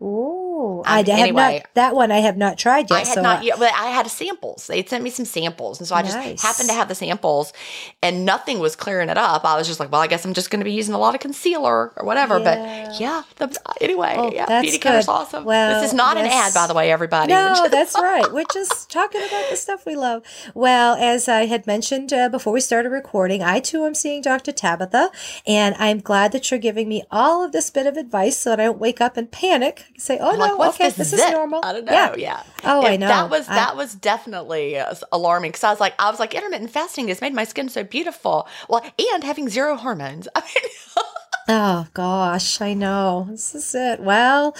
[0.00, 0.41] Ooh,
[0.86, 1.58] I Um, have anyway.
[1.62, 2.10] not that one.
[2.12, 2.96] I have not tried yet.
[2.96, 4.66] I had so not I- yet, but I had samples.
[4.66, 7.52] They sent me some samples, and so I just happened to have the samples,
[8.02, 9.44] and nothing was clearing it up.
[9.44, 11.14] I was just like, well, I guess I'm just going to be using a lot
[11.14, 12.38] of concealer or whatever.
[12.38, 12.44] Yeah.
[12.44, 15.04] But yeah, the, anyway, Oh, yeah, beauty good.
[15.08, 15.44] awesome.
[15.44, 17.32] Well, this is not an ad, by the way, everybody.
[17.32, 18.32] No, that's right.
[18.32, 20.22] We're just talking about the stuff we love.
[20.54, 24.52] Well, as I had mentioned uh, before we started recording, I too am seeing Dr.
[24.52, 25.08] Tabatha,
[25.46, 28.60] and I'm glad that you're giving me all of this bit of advice so that
[28.60, 29.84] I don't wake up and panic.
[29.98, 32.14] Say, "Oh I'm no, like, Oh, what's okay, this, this, is normal." I don't know.
[32.16, 32.42] Yeah.
[32.64, 33.08] Oh, I know.
[33.08, 34.78] That was I- that was definitely
[35.10, 37.84] alarming because I was like, I was like, intermittent fasting has made my skin so
[37.84, 38.46] beautiful.
[38.68, 38.82] Well,
[39.14, 40.28] and having zero hormones.
[40.34, 41.04] I mean,
[41.48, 43.26] Oh gosh, I know.
[43.28, 43.98] This is it.
[43.98, 44.54] Well,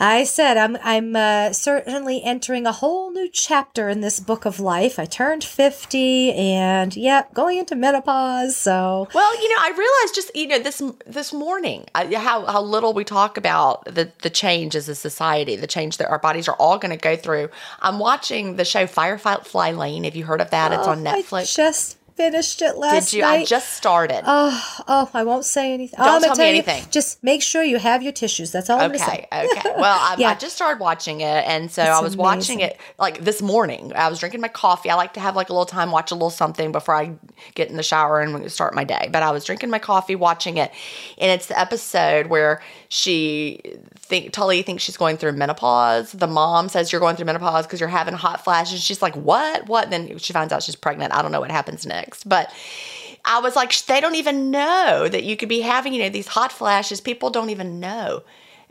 [0.00, 4.58] I said I'm I'm uh, certainly entering a whole new chapter in this book of
[4.58, 4.98] life.
[4.98, 10.34] I turned 50 and yep, going into menopause, so Well, you know, I realized just
[10.34, 14.74] you know this this morning uh, how how little we talk about the the change
[14.74, 17.48] as a society, the change that our bodies are all going to go through.
[17.80, 20.02] I'm watching the show Firefly Lane.
[20.02, 20.72] Have you heard of that?
[20.72, 21.54] it's on Oh, I Netflix.
[21.54, 23.22] just finished it last Did you?
[23.22, 23.40] night.
[23.42, 24.22] I just started.
[24.26, 25.96] Oh, oh, I won't say anything.
[25.98, 26.84] Don't I'm gonna tell me you, anything.
[26.90, 28.50] just make sure you have your tissues.
[28.52, 29.26] That's all I'm to say.
[29.32, 29.72] Okay, okay.
[29.78, 30.30] Well, I, Yeah.
[30.30, 33.92] I just started watching it, and so It's I was watching it like this morning.
[33.94, 34.90] I was drinking my coffee.
[34.90, 37.12] I like to have like a little time, watch a little something before I
[37.54, 39.08] get in the shower and start my day.
[39.12, 40.72] But I was drinking my coffee, watching it,
[41.18, 43.60] and it's the episode where she
[43.98, 46.12] think Tully thinks she's going through menopause.
[46.12, 48.82] The mom says you're going through menopause because you're having hot flashes.
[48.82, 49.66] She's like, "What?
[49.68, 51.12] What?" Then she finds out she's pregnant.
[51.14, 52.52] I don't know what happens next, but.
[53.24, 56.28] I was like, they don't even know that you could be having, you know, these
[56.28, 57.00] hot flashes.
[57.00, 58.22] People don't even know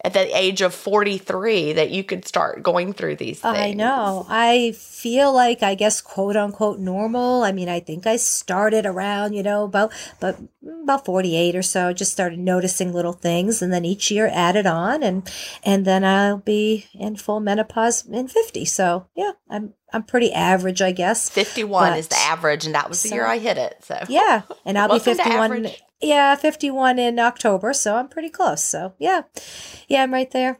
[0.03, 3.57] at the age of 43 that you could start going through these things.
[3.57, 4.25] I know.
[4.29, 7.43] I feel like I guess quote unquote normal.
[7.43, 10.39] I mean, I think I started around, you know, about but
[10.83, 15.01] about 48 or so, just started noticing little things and then each year added on
[15.01, 15.29] and
[15.63, 18.65] and then I'll be in full menopause in 50.
[18.65, 21.29] So, yeah, I'm I'm pretty average, I guess.
[21.29, 23.83] 51 is the average, and that was the year I hit it.
[23.83, 25.69] So Yeah, and I'll be 51.
[26.01, 28.63] Yeah, 51 in October, so I'm pretty close.
[28.63, 29.23] So, yeah.
[29.87, 30.59] Yeah, I'm right there.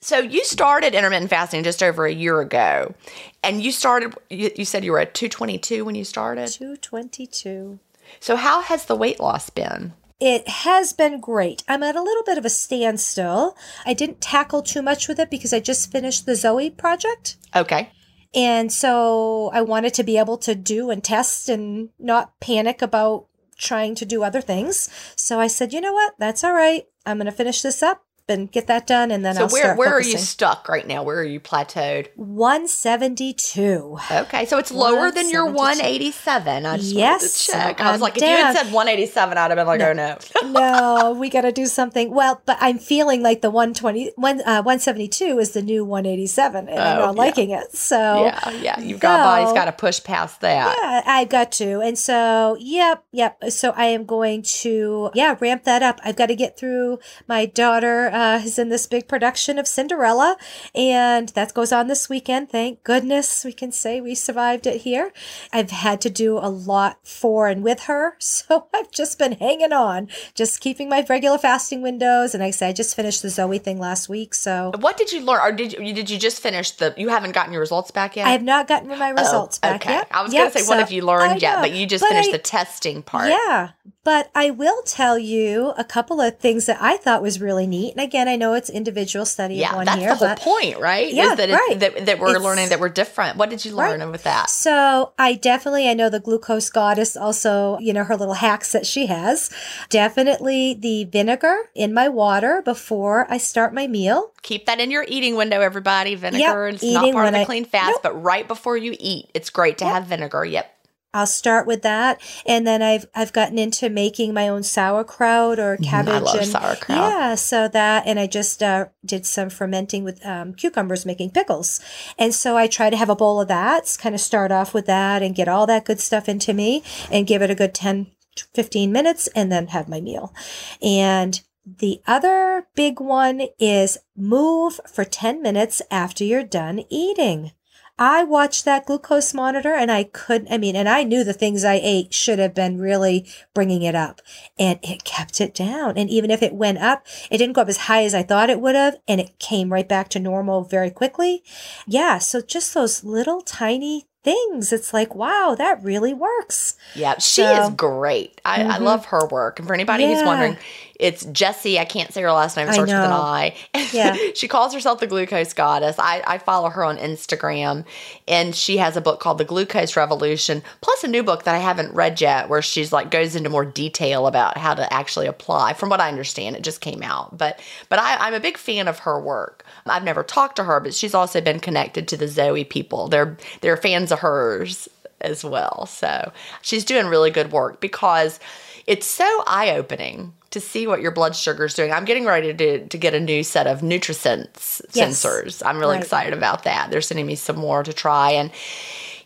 [0.00, 2.94] So you started intermittent fasting just over a year ago,
[3.42, 4.14] and you started.
[4.28, 6.48] You, you said you were at 222 when you started.
[6.48, 7.78] 222.
[8.20, 9.94] So how has the weight loss been?
[10.20, 11.64] It has been great.
[11.68, 13.56] I'm at a little bit of a standstill.
[13.86, 17.36] I didn't tackle too much with it because I just finished the Zoe project.
[17.56, 17.90] Okay.
[18.34, 23.26] And so I wanted to be able to do and test and not panic about
[23.56, 24.88] trying to do other things.
[25.16, 26.14] So I said, you know what?
[26.18, 26.86] That's all right.
[27.06, 29.74] I'm going to finish this up and get that done and then so I'll where
[29.76, 31.02] where are you stuck right now?
[31.02, 32.08] Where are you plateaued?
[32.16, 33.98] 172.
[34.10, 36.66] Okay, so it's lower than your 187.
[36.66, 37.80] I just Yes, to check.
[37.80, 40.18] I was I'm like, if you had said 187, I'd have been like, oh no.
[40.50, 42.10] no, we got to do something.
[42.14, 46.78] Well, but I'm feeling like the 120 one, uh, 172 is the new 187 and
[46.78, 47.22] I'm Oh, not yeah.
[47.22, 47.72] liking it.
[47.76, 50.76] So yeah, yeah, you've got body's got to push past that.
[50.80, 51.80] Yeah, I've got to.
[51.80, 53.38] And so, yep, yep.
[53.50, 56.00] So I am going to, yeah, ramp that up.
[56.04, 56.98] I've got to get through.
[57.28, 60.36] My daughter uh, is in this big production of Cinderella,
[60.74, 62.48] and that goes on this weekend.
[62.50, 65.12] Thank goodness we can say we survived it here.
[65.52, 68.16] I've had to do a lot for and with her.
[68.44, 72.34] So I've just been hanging on, just keeping my regular fasting windows.
[72.34, 74.34] And like I said, I just finished the Zoe thing last week.
[74.34, 76.94] So What did you learn, or did you did you just finish the?
[76.96, 78.26] You haven't gotten your results back yet.
[78.26, 79.92] I have not gotten my results Oh, back okay.
[79.94, 80.08] yet.
[80.10, 81.60] I was Yep, going to say, what so- have you learned yet?
[81.60, 83.28] But you just But finished I- the testing part.
[83.30, 83.70] Yeah,
[84.04, 87.92] but I will tell you a couple of things that I thought was really neat.
[87.94, 89.96] And again, I know it's individual study Yeah, of one year.
[89.96, 91.12] that's here, the whole but point, right?
[91.12, 91.80] Yeah, Is that, right.
[91.80, 93.36] That that we're It's- learning that we're different.
[93.38, 94.10] What did you learn Right.
[94.10, 94.50] with that?
[94.50, 98.86] so I definitely I know the glucose goddess also, you know, her little hacks that
[98.86, 99.50] she has.
[99.88, 104.32] Definitely the vinegar in my water before I start my meal.
[104.42, 106.14] Keep that in your eating window, everybody.
[106.14, 108.02] Vinegar Yep, it's not part of the I- clean fast, Nope.
[108.02, 110.44] but right before you eat, it's great to have vinegar.
[110.44, 110.73] Yep.
[111.14, 115.76] I'll start with that, and then I've I've gotten into making my own sauerkraut or
[115.76, 116.14] cabbage.
[116.14, 116.24] Mm-hmm.
[116.24, 116.98] love and, sauerkraut.
[116.98, 121.80] Yeah, so that, and I just uh, did some fermenting with um, cucumbers, making pickles,
[122.18, 123.96] and so I try to have a bowl of that.
[124.00, 127.28] Kind of start off with that and get all that good stuff into me, and
[127.28, 128.08] give it a good 10,
[128.52, 130.34] 15 minutes, and then have my meal.
[130.82, 137.52] And the other big one is move for ten minutes after you're done eating.
[137.98, 141.62] I watched that glucose monitor and I couldn't, I mean, and I knew the things
[141.64, 144.20] I ate should have been really bringing it up
[144.58, 145.96] and it kept it down.
[145.96, 148.50] And even if it went up, it didn't go up as high as I thought
[148.50, 151.44] it would have and it came right back to normal very quickly.
[151.86, 152.18] Yeah.
[152.18, 154.72] So just those little tiny things.
[154.72, 156.76] It's like, wow, that really works.
[156.94, 158.40] Yeah, she So- is great.
[158.44, 158.80] I, I Mhm.
[158.80, 159.58] love her work.
[159.58, 160.56] And for anybody who's wondering,
[161.04, 161.78] it's Jessie.
[161.78, 162.66] I can't say her last name.
[162.66, 163.12] It I starts with an.
[163.12, 163.54] I.
[163.92, 164.16] Yeah.
[164.34, 165.98] she calls herself the glucose goddess.
[165.98, 167.84] I, I follow her on Instagram,
[168.26, 171.58] and she has a book called The Glucose Revolution, plus a new book that I
[171.58, 175.74] haven't read yet, where she's like goes into more detail about how to actually apply.
[175.74, 177.36] From what I understand, it just came out.
[177.36, 179.62] But but I, I'm a big fan of her work.
[179.84, 183.08] I've never talked to her, but she's also been connected to the Zoe people.
[183.08, 184.88] They're they're fans of hers
[185.20, 185.84] as well.
[185.86, 188.40] So she's doing really good work because
[188.86, 191.92] it's so eye opening to see what your blood sugar is doing.
[191.92, 195.24] I'm getting ready to, to get a new set of NutriSense Yes.
[195.24, 195.62] sensors.
[195.66, 196.02] I'm really Right.
[196.04, 196.90] excited about that.
[196.90, 198.30] They're sending me some more to try.
[198.32, 198.50] And,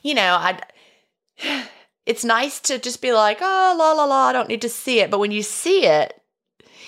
[0.02, 0.58] you know, I.
[2.06, 5.00] It's nice to just be like, oh, la, la, la, I don't need to see
[5.00, 5.10] it.
[5.10, 6.18] But when you see it,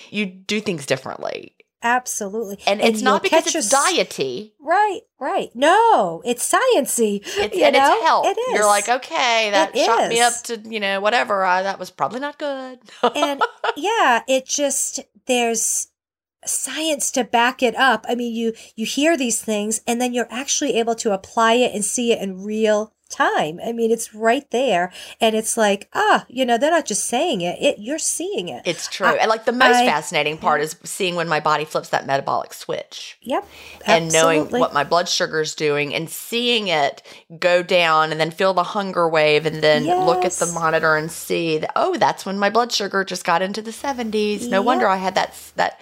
[0.09, 1.53] you do things differently.
[1.83, 2.59] Absolutely.
[2.67, 4.53] And, it's not because it's your- diety.
[4.59, 5.49] Right, right.
[5.55, 7.21] No, it's sciency.
[7.23, 7.93] It's, you and know?
[7.93, 8.25] it's health.
[8.27, 8.55] It is.
[8.55, 11.43] You're like, okay, that It shot me up to, you know, whatever.
[11.43, 12.79] I, that was probably not good.
[13.15, 13.41] and
[13.75, 15.87] yeah, it just there's
[16.45, 18.05] science to back it up.
[18.07, 21.73] I mean, you you hear these things and then you're actually able to apply it
[21.73, 23.59] and see it in real time.
[23.65, 27.41] I mean, it's right there and it's like, ah, you know, they're not just saying
[27.41, 28.63] it, it you're seeing it.
[28.65, 29.07] It's true.
[29.07, 32.53] and like the most I- fascinating part is seeing when my body flips that metabolic
[32.53, 33.45] switch yep.
[33.85, 37.03] and knowing what my blood sugar is doing and seeing it
[37.39, 41.11] go down and then feel the hunger wave and then look at the monitor and
[41.11, 44.49] see that, oh, that's when my blood sugar just got into the 70s.
[44.49, 45.79] No wonder I had that that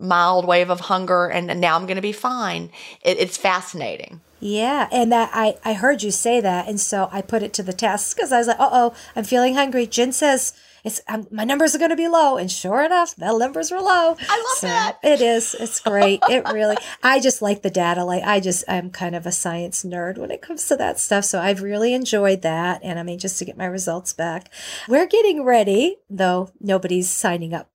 [0.00, 2.70] mild wave of hunger and now I'm going to be fine.
[3.02, 4.20] It, it's fascinating.
[4.40, 7.62] Yeah, and that I I heard you say that, and so I put it to
[7.62, 9.86] the test because I was like, uh oh, I'm feeling hungry.
[9.86, 10.52] Gin says
[10.84, 13.80] it's um, my numbers are going to be low, and sure enough, the numbers were
[13.80, 14.16] low.
[14.28, 14.98] I love that.
[15.02, 15.54] It is.
[15.58, 16.20] It's great.
[16.28, 16.76] It really.
[17.02, 18.04] I just like the data.
[18.04, 21.24] Like I just I'm kind of a science nerd when it comes to that stuff.
[21.24, 24.50] So I've really enjoyed that, and I mean just to get my results back.
[24.88, 27.68] We're getting ready, though nobody's signing up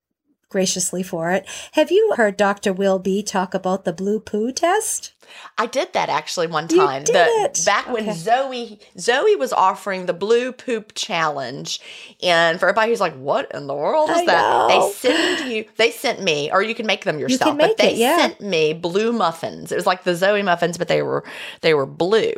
[0.48, 1.44] graciously for it.
[1.72, 2.72] Have you heard Dr.
[2.72, 5.13] Will B talk about the blue poo test?
[5.58, 7.04] I did that actually one You time.
[7.04, 7.60] did The- it.
[7.64, 8.12] back when Okay.
[8.18, 11.80] Zoe Zoe was offering the blue poop challenge,
[12.22, 14.68] and for everybody who's like, "What in the world is I that?" know.
[14.68, 15.64] They send you.
[15.76, 17.50] They sent me, or you can make them yourself.
[17.50, 18.16] can make but they it, yeah.
[18.18, 19.72] sent me blue muffins.
[19.72, 21.24] It was like the Zoe muffins, but they were
[21.62, 22.34] they were blue,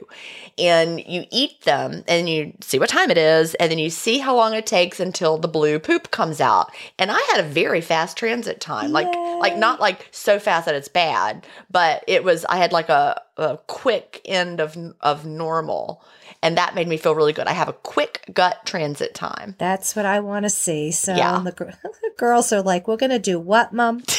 [0.59, 4.19] and you eat them, and you see what time it is, and then you see
[4.19, 6.71] how long it takes until the blue poop comes out.
[6.99, 8.93] And I had a very fast fast transit time.
[8.93, 9.07] Like
[9.41, 13.21] like not like so fast that it's bad, but it was I had like a,
[13.37, 16.03] a quick end of of normal
[16.43, 17.47] and that made me feel really good.
[17.47, 19.55] I have a quick gut transit time.
[19.59, 20.91] That's what I want to see.
[20.93, 21.41] So Yeah.
[21.45, 24.03] the, gr- the girls are like, "We're gonna do what, mom?"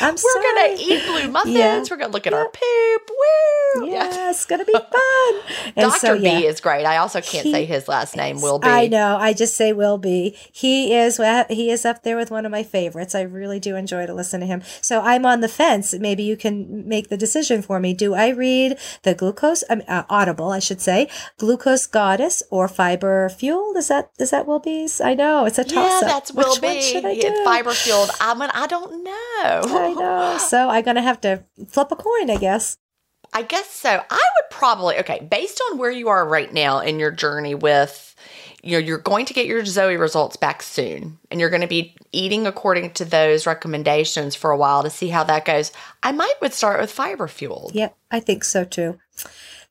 [0.00, 0.44] I'm We're sorry.
[0.44, 1.54] gonna eat blue muffins.
[1.56, 1.84] Yeah.
[1.88, 3.10] We're gonna look at our poop.
[3.10, 3.86] Woo!
[3.88, 4.82] Yeah, it's gonna be fun.
[5.76, 5.98] And Dr.
[5.98, 6.40] so, yeah.
[6.40, 6.84] B is great.
[6.84, 8.40] I also can't He say his last name.
[8.40, 8.68] Will be.
[8.68, 9.16] I know.
[9.16, 10.36] I just say will be.
[10.52, 11.20] He is.
[11.48, 13.14] He is up there with one of my favorites.
[13.14, 14.62] I really do enjoy to listen to him.
[14.80, 15.94] So I'm on the fence.
[15.94, 17.94] Maybe you can make the decision for me.
[17.94, 19.64] Do I read the glucose?
[19.70, 21.08] Mean, uh, Audible, I should say,
[21.38, 23.74] Glucose Goddess or Fiber Fuel?
[23.76, 25.00] Is that is that Will Be's?
[25.00, 26.08] I know it's a Yeah, toss up.
[26.08, 26.82] that's Which Will one be.
[26.82, 27.44] should I do?
[27.44, 28.10] Fiber fueled.
[28.20, 29.43] I mean, I don't know.
[29.44, 30.38] I know.
[30.38, 32.78] So I'm gonna have to flip a coin, I guess.
[33.32, 33.90] I guess so.
[33.90, 38.14] I would probably okay, based on where you are right now in your journey with
[38.64, 41.68] you know, you're going to get your Zoe results back soon and you're going to
[41.68, 45.70] be eating according to those recommendations for a while to see how that goes.
[46.02, 47.72] I might would start with fiber fueled.
[47.74, 48.98] Yep, I think so too.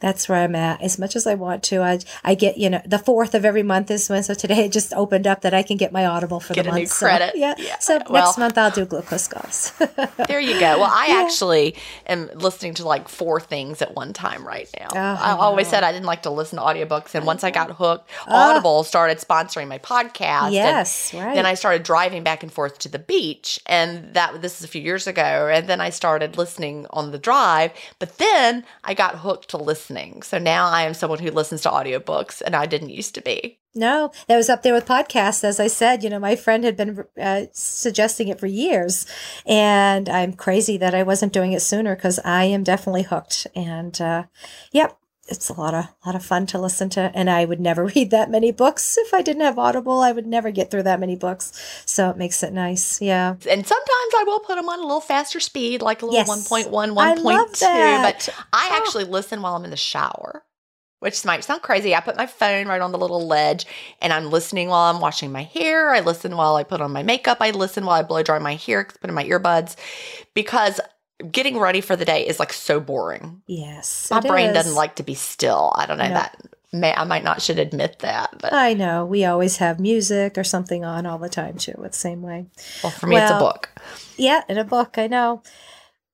[0.03, 0.81] That's where I'm at.
[0.81, 3.63] As much as I want to, I I get you know the fourth of every
[3.63, 4.21] month is when.
[4.21, 6.69] So today it just opened up that I can get my Audible for Get the
[6.69, 6.81] a month.
[6.81, 7.31] new so, credit.
[7.35, 7.55] yeah.
[7.57, 9.71] Yeah, So well- next month I'll do glucose gods.
[10.27, 10.71] There you go.
[10.79, 11.23] Well, I Yeah.
[11.23, 11.75] actually
[12.05, 14.89] am listening to like four things at one time right now.
[14.93, 15.71] Oh, I always wow.
[15.71, 17.15] said I didn't like to listen to audiobooks.
[17.15, 18.49] And once I got hooked, ah.
[18.51, 20.45] Audible started sponsoring my podcast.
[20.47, 21.33] and yes, right.
[21.35, 24.67] Then I started driving back and forth to the beach, and that this is a
[24.67, 25.49] few years ago.
[25.53, 29.92] And then I started listening on the drive, but then I got hooked to listening.
[30.23, 33.59] So now I am someone who listens to audiobooks, and I didn't used to be.
[33.75, 35.43] No, that was up there with podcasts.
[35.43, 39.05] As I said, you know, my friend had been uh, suggesting it for years,
[39.45, 43.47] and I'm crazy that I wasn't doing it sooner because I am definitely hooked.
[43.55, 44.23] And uh,
[44.71, 47.11] yep, it's a lot of lot of fun to listen to.
[47.13, 49.99] And I would never read that many books if I didn't have Audible.
[50.01, 51.51] I would never get through that many books.
[51.85, 53.01] So it makes it nice.
[53.01, 53.35] Yeah.
[53.49, 56.27] And sometimes I will put them on a little faster speed, like a little Yes.
[56.29, 58.01] 1.1, 1.2.
[58.01, 58.75] But I Oh.
[58.77, 60.43] actually listen while I'm in the shower,
[60.99, 61.95] which might sound crazy.
[61.95, 63.65] I put my phone right on the little ledge
[64.01, 65.91] and I'm listening while I'm washing my hair.
[65.93, 67.37] I listen while I put on my makeup.
[67.39, 69.75] I listen while I blow dry my hair, put in my earbuds
[70.33, 70.79] because
[71.31, 73.41] getting ready for the day is like so boring.
[73.47, 74.09] Yes.
[74.11, 74.53] My brain is.
[74.53, 75.73] doesn't like to be still.
[75.75, 76.13] I don't know No.
[76.13, 76.37] that.
[76.75, 79.05] May, I might not should admit that, but I know.
[79.05, 81.75] We always have music or something on all the time too.
[81.83, 82.47] It's the same way.
[82.83, 83.69] well, for me, it's a book.
[84.17, 85.43] Yeah, in a book, I know.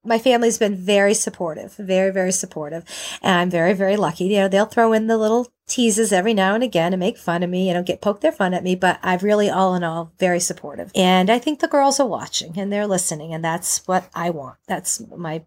[0.03, 2.85] My family's been very supportive, very, very supportive.
[3.21, 4.25] And I'm very, very lucky.
[4.25, 7.43] You know, they'll throw in the little teases every now and again and make fun
[7.43, 9.83] of me, you know, get poke their fun at me, but I'm really all in
[9.83, 10.91] all very supportive.
[10.95, 14.57] And I think the girls are watching and they're listening, and that's what I want.
[14.67, 15.43] That's my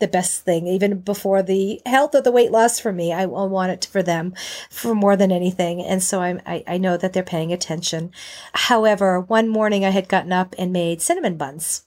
[0.00, 3.12] the best thing, even before the health or the weight loss for me.
[3.12, 4.34] I want it for them
[4.68, 5.80] for more than anything.
[5.80, 8.10] And so I'm, I, I know that they're paying attention.
[8.54, 11.86] However, one morning I had gotten up and made cinnamon buns.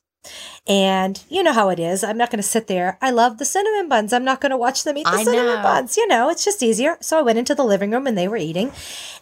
[0.68, 2.04] And you know how it is.
[2.04, 2.98] I'm not going to sit there.
[3.02, 4.12] I love the cinnamon buns.
[4.12, 5.62] I'm not going to watch them eat the I cinnamon know.
[5.64, 5.96] buns.
[5.98, 6.98] You know, it's just easier.
[7.00, 8.72] So I went into the living room and they were eating.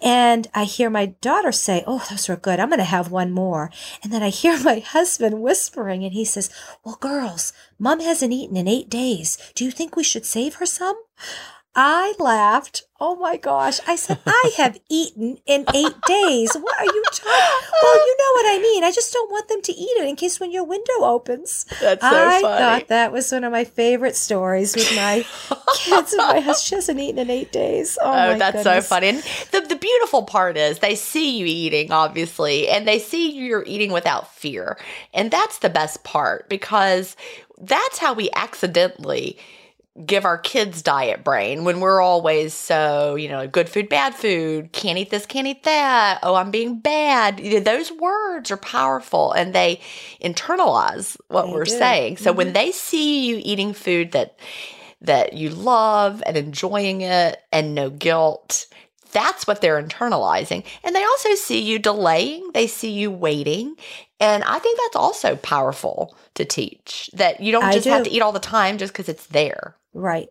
[0.01, 2.59] And I hear my daughter say, Oh, those were good.
[2.59, 3.69] I'm going to have one more.
[4.03, 6.49] And then I hear my husband whispering and he says,
[6.83, 9.37] Well, girls, mom hasn't eaten in eight days.
[9.53, 10.95] Do you think we should save her some?
[11.75, 12.83] I laughed.
[12.97, 13.81] Oh my gosh.
[13.87, 16.55] I said, I have eaten in eight days.
[16.55, 17.69] What are you talking?
[17.83, 18.83] Well, you know what I mean.
[18.85, 21.65] I just don't want them to eat it in case when your window opens.
[21.81, 22.57] That's so I funny.
[22.57, 25.25] thought that was one of my favorite stories with my
[25.75, 26.13] kids.
[26.13, 27.97] And my husband she hasn't eaten in eight days.
[28.01, 28.85] Oh, Oh, my that's goodness.
[28.85, 29.07] so funny.
[29.09, 29.17] And
[29.51, 33.91] the, the beautiful part is they see you eating, obviously, and they see you're eating
[33.91, 34.77] without fear.
[35.13, 37.17] And that's the best part because
[37.57, 39.37] that's how we accidentally
[40.03, 44.71] give our kids diet brain when we're always so, you know, good food, bad food,
[44.73, 46.19] can't eat this, can't eat that.
[46.23, 47.39] Oh, I'm being bad.
[47.39, 49.79] You know, Those words are powerful and they
[50.21, 51.71] internalize what They we're do.
[51.71, 51.79] Mm-hmm.
[51.79, 52.17] saying.
[52.17, 54.37] So when they see you eating food that
[55.01, 58.67] that you love and enjoying it and no guilt.
[59.11, 60.65] That's what they're internalizing.
[60.83, 63.75] And they also see you delaying, they see you waiting.
[64.19, 68.11] And I think that's also powerful to teach that you don't I just have to
[68.11, 69.75] eat all the time just because it's there.
[69.95, 70.27] Right.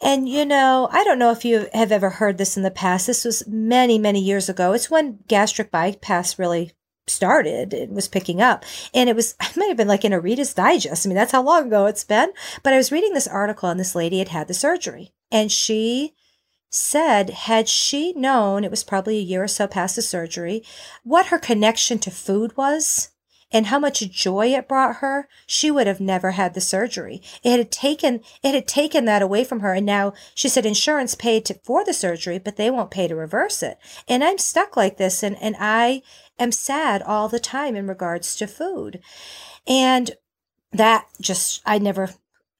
[0.00, 3.06] And you know, I don't know if you have ever heard this in the past.
[3.06, 4.72] This was many, many years ago.
[4.72, 6.72] It's when gastric bypass really
[7.08, 8.64] started it was picking up
[8.94, 11.32] and it was i might have been like in a reader's digest i mean that's
[11.32, 12.30] how long ago it's been
[12.62, 16.14] but i was reading this article and this lady had had the surgery and she
[16.70, 20.62] said had she known it was probably a year or so past the surgery
[21.02, 23.10] what her connection to food was
[23.52, 27.22] and how much joy it brought her, she would have never had the surgery.
[27.42, 31.14] It had taken it had taken that away from her, and now she said insurance
[31.14, 33.78] paid to, for the surgery, but they won't pay to reverse it.
[34.08, 36.02] And I'm stuck like this, and and I
[36.38, 39.00] am sad all the time in regards to food.
[39.66, 40.12] And
[40.72, 42.10] that just, I never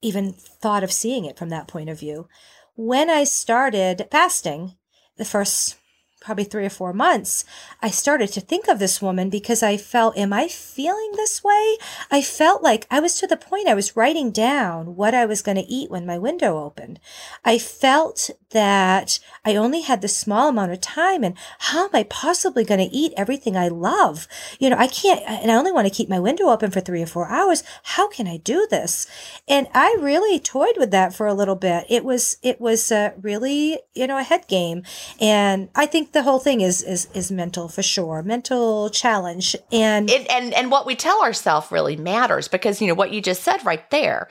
[0.03, 2.28] even thought of seeing it from that point of view.
[2.76, 4.74] When I started fasting,
[5.16, 5.76] the first
[6.20, 7.44] probably three or four months,
[7.80, 11.78] I started to think of this woman because I felt, am I feeling this way?
[12.10, 15.40] I felt like I was to the point I was writing down what I was
[15.40, 17.00] going to eat when my window opened.
[17.44, 22.02] I felt that I only had this small amount of time and how am I
[22.02, 24.28] possibly going to eat everything I love?
[24.58, 27.02] You know, I can't, and I only want to keep my window open for three
[27.02, 27.62] or four hours.
[27.82, 29.06] How can I do this?
[29.48, 31.86] And I really toyed with that for a little bit.
[31.88, 34.82] It was, it was uh, really, you know, a head game.
[35.18, 40.11] And I think the whole thing is is is mental for sure, mental challenge, and
[40.11, 43.42] it, and and what we tell ourselves really matters because you know what you just
[43.42, 44.28] said right there.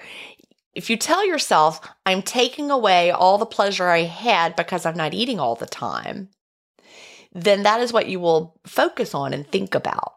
[0.75, 5.13] If you tell yourself, "I'm taking away all the pleasure I had because I'm not
[5.13, 6.29] eating all the time,"
[7.33, 10.15] then that is what you will focus on and think about.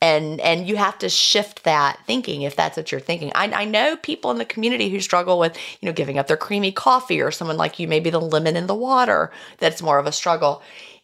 [0.00, 3.32] And and you have to shift that thinking if that's what you're thinking.
[3.34, 6.36] I, I know people in the community who struggle with you know giving up their
[6.36, 10.06] creamy coffee or someone like you maybe the lemon in the water that's more of
[10.06, 10.62] a struggle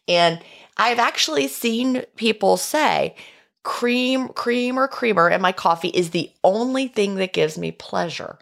[0.09, 0.41] and
[0.77, 3.15] I've actually seen people say,
[3.63, 8.39] cream, cream or creamer in my coffee is the only thing that gives me pleasure.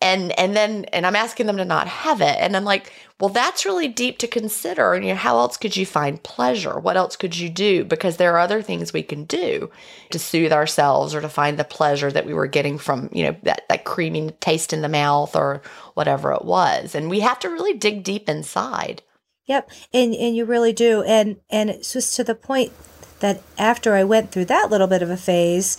[0.00, 2.36] And and then and I'm asking them to not have it.
[2.38, 4.92] And I'm like, well, that's really deep to consider.
[4.92, 6.78] And you know, how else could you find pleasure?
[6.78, 7.82] What else could you do?
[7.82, 9.70] Because there are other things we can do
[10.10, 13.36] to soothe ourselves or to find the pleasure that we were getting from, you know,
[13.44, 15.62] that, that creamy taste in the mouth or
[15.94, 16.94] whatever it was.
[16.94, 19.02] And we have to really dig deep inside.
[19.46, 19.70] Yep.
[19.94, 21.02] And and you really do.
[21.02, 22.72] And and it's just to the point
[23.20, 25.78] that after I went through that little bit of a phase,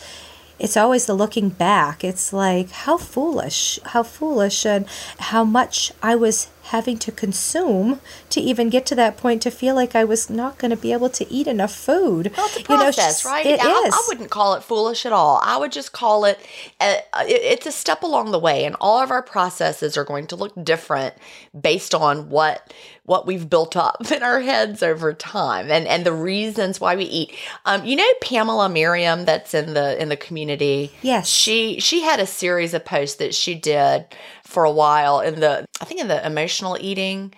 [0.60, 2.04] it's always the looking back.
[2.04, 4.88] It's like how foolish, how foolish and
[5.20, 8.00] how much I was having to consume
[8.30, 10.92] to even get to that point to feel like I was not going to be
[10.94, 12.34] able to eat enough food.
[12.36, 13.46] Well, it's a process, you know, right?
[13.46, 13.94] It I, is.
[13.94, 15.40] I wouldn't call it foolish at all.
[15.44, 16.40] I would just call it,
[16.82, 20.36] a, it's a step along the way, and all of our processes are going to
[20.36, 21.16] look different
[21.60, 22.74] based on what
[23.08, 27.06] what we've built up in our heads over time and and the reasons why we
[27.06, 27.34] eat
[27.66, 32.20] um, you know pamela miriam that's in the in the community yes she she had
[32.20, 34.06] a series of posts that she did
[34.48, 37.34] for a while in the I think in the emotional eating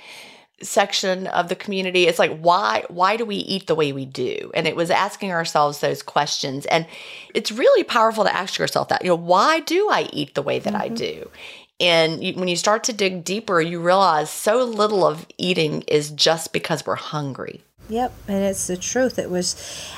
[0.62, 2.06] section of the community.
[2.06, 4.52] It's like why why do we eat the way we do?
[4.54, 6.66] And it was asking ourselves those questions.
[6.68, 6.86] And
[7.34, 10.60] it's really powerful to ask yourself that you know why do i eat the way
[10.60, 10.84] that mm-hmm.
[10.84, 11.30] i do?
[11.82, 16.12] And you, when you start to dig deeper you realize so little of eating is
[16.12, 19.18] just because we're hungry Yep, and it's the truth.
[19.18, 19.56] It was,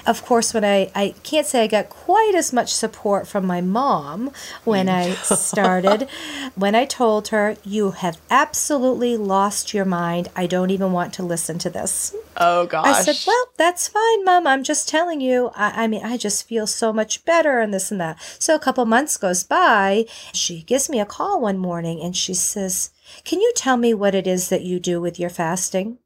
[0.08, 3.60] of course, when I, I can't say I got quite as much support from my
[3.60, 4.32] mom
[4.64, 5.36] when I mm.
[5.36, 6.08] started.
[6.56, 10.30] when I told her, You have absolutely lost your mind.
[10.38, 12.16] I don't even want to listen to this.
[12.38, 12.86] Oh, gosh.
[12.86, 14.48] I said, Well, that's fine, mom.
[14.48, 15.52] I'm just telling you.
[15.54, 18.18] I, I mean, I just feel so much better and this and that.
[18.40, 20.06] So a couple months goes by.
[20.32, 22.92] She gives me a call one morning and she says,
[23.26, 25.98] Can you tell me what it is that you do with your fasting?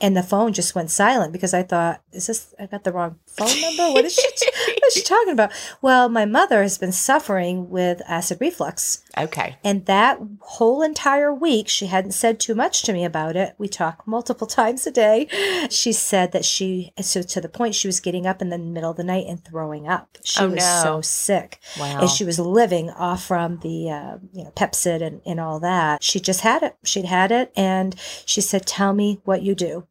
[0.00, 3.18] And the phone just went silent because I thought, is this, I got the wrong
[3.46, 3.92] phone number?
[3.92, 5.52] What is she, what is she talking about?
[5.82, 9.02] Well, my mother has been suffering with acid reflux.
[9.18, 9.56] Okay.
[9.64, 13.54] And that whole entire week, she hadn't said too much to me about it.
[13.58, 15.28] We talk multiple times a day.
[15.70, 18.90] She said that she, so to the point she was getting up in the middle
[18.90, 20.18] of the night and throwing up.
[20.24, 20.80] She oh, was no.
[20.82, 21.60] so sick.
[21.78, 22.00] Wow.
[22.00, 26.02] And she was living off from the, uh, you know, Pepcid and, and all that.
[26.02, 26.76] She just had it.
[26.84, 27.52] She'd had it.
[27.56, 27.94] And
[28.26, 29.86] she said, tell me what you do.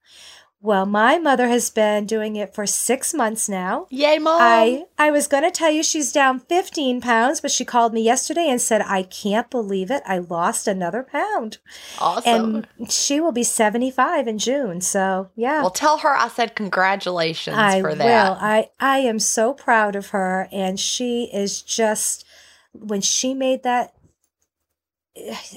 [0.62, 3.88] Well, my mother has been doing it for six months now.
[3.90, 4.42] Yay, mom!
[4.42, 8.02] I I was going to tell you she's down fifteen pounds, but she called me
[8.02, 10.04] yesterday and said I can't believe it.
[10.06, 11.60] I lost another pound.
[11.98, 12.66] Awesome.
[12.78, 14.82] And she will be seventy five in June.
[14.82, 15.62] So yeah.
[15.62, 18.06] Well, tell her I said congratulations I for that.
[18.06, 18.38] Will.
[18.42, 22.26] I I am so proud of her, and she is just
[22.74, 23.94] when she made that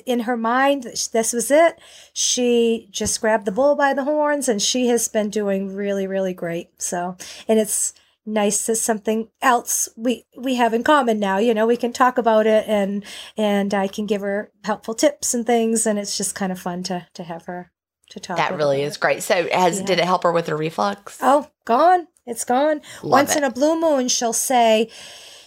[0.06, 1.78] in her mind, this was it.
[2.12, 6.34] She just grabbed the bull by the horns and she has been doing really, really
[6.34, 6.82] great.
[6.82, 7.16] So,
[7.48, 7.94] and it's
[8.24, 12.18] nice that something else we, we have in common now, you know, we can talk
[12.18, 13.04] about it and,
[13.36, 15.86] and I can give her helpful tips and things.
[15.86, 17.72] And it's just kind of fun to, to have her
[18.10, 18.36] to talk.
[18.36, 19.22] That really is great.
[19.22, 19.86] So has, yeah.
[19.86, 21.18] did it help her with her reflux?
[21.20, 22.06] Oh, gone.
[22.26, 22.80] It's gone.
[23.02, 23.38] Love Once it.
[23.38, 24.88] in a blue moon, she'll say,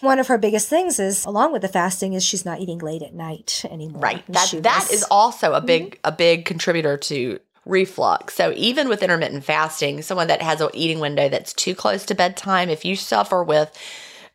[0.01, 3.01] one of her biggest things is along with the fasting is she's not eating late
[3.01, 4.01] at night anymore.
[4.01, 4.23] Right.
[4.27, 5.99] That that is also a big mm-hmm.
[6.03, 8.35] a big contributor to reflux.
[8.35, 12.15] So even with intermittent fasting, someone that has an eating window that's too close to
[12.15, 13.75] bedtime, if you suffer with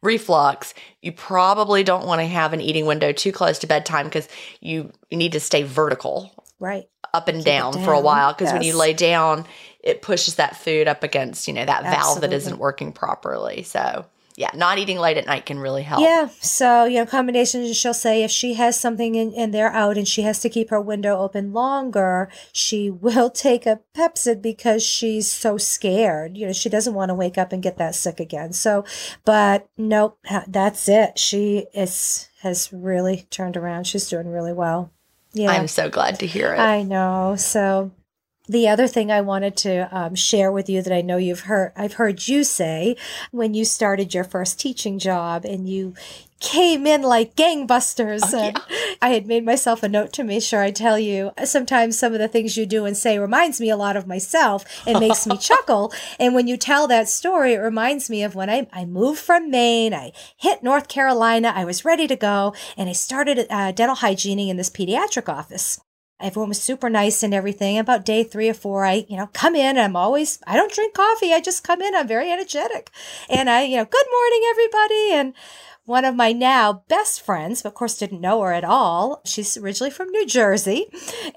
[0.02, 4.28] reflux, you probably don't want to have an eating window too close to bedtime because
[4.60, 6.32] you, you need to stay vertical.
[6.58, 6.88] Right.
[7.12, 8.52] Up and down, down, for a while because yes.
[8.54, 9.46] when you lay down,
[9.82, 12.36] it pushes that food up against, you know, that valve that Absolutely.
[12.36, 13.62] isn't working properly.
[13.62, 14.06] So,
[14.36, 16.00] yeah, not eating late at night can really help.
[16.00, 16.28] Yeah.
[16.40, 20.08] So, you know, combinations, she'll say if she has something in, and they're out and
[20.08, 25.30] she has to keep her window open longer, she will take a Pepcid because she's
[25.30, 26.36] so scared.
[26.36, 28.52] You know, she doesn't want to wake up and get that sick again.
[28.52, 28.84] So,
[29.24, 31.18] but nope, that's it.
[31.18, 33.86] She is, has really turned around.
[33.86, 34.90] She's doing really well.
[35.32, 35.50] Yeah.
[35.50, 36.58] I'm so glad to hear it.
[36.58, 37.36] I know.
[37.38, 37.92] So
[38.50, 41.72] the other thing I wanted to um, share with you that I know you've heard,
[41.76, 42.96] I've heard you say
[43.30, 45.94] when you started your first teaching job and you
[46.40, 48.34] came in like gangbusters.
[48.34, 48.60] Oh, and
[49.00, 52.18] I had made myself a note to make sure I tell you sometimes some of
[52.18, 55.36] the things you do and say reminds me a lot of myself and makes me
[55.40, 55.92] chuckle.
[56.18, 59.48] And when you tell that story, it reminds me of when I, I moved from
[59.50, 63.96] Maine, I hit North Carolina, I was ready to go, and I started uh, dental
[63.96, 65.78] hygiening in this pediatric office
[66.20, 67.78] everyone was super nice and everything.
[67.78, 69.78] About day three or four, I, you know, come in.
[69.78, 71.32] I'm always, I don't drink coffee.
[71.32, 71.94] I just come in.
[71.94, 72.90] I'm very energetic.
[73.28, 75.12] And I, you know, good morning, everybody.
[75.12, 75.34] And
[75.84, 79.22] one of my now best friends, of course didn't know her at all.
[79.24, 80.86] She's originally from New Jersey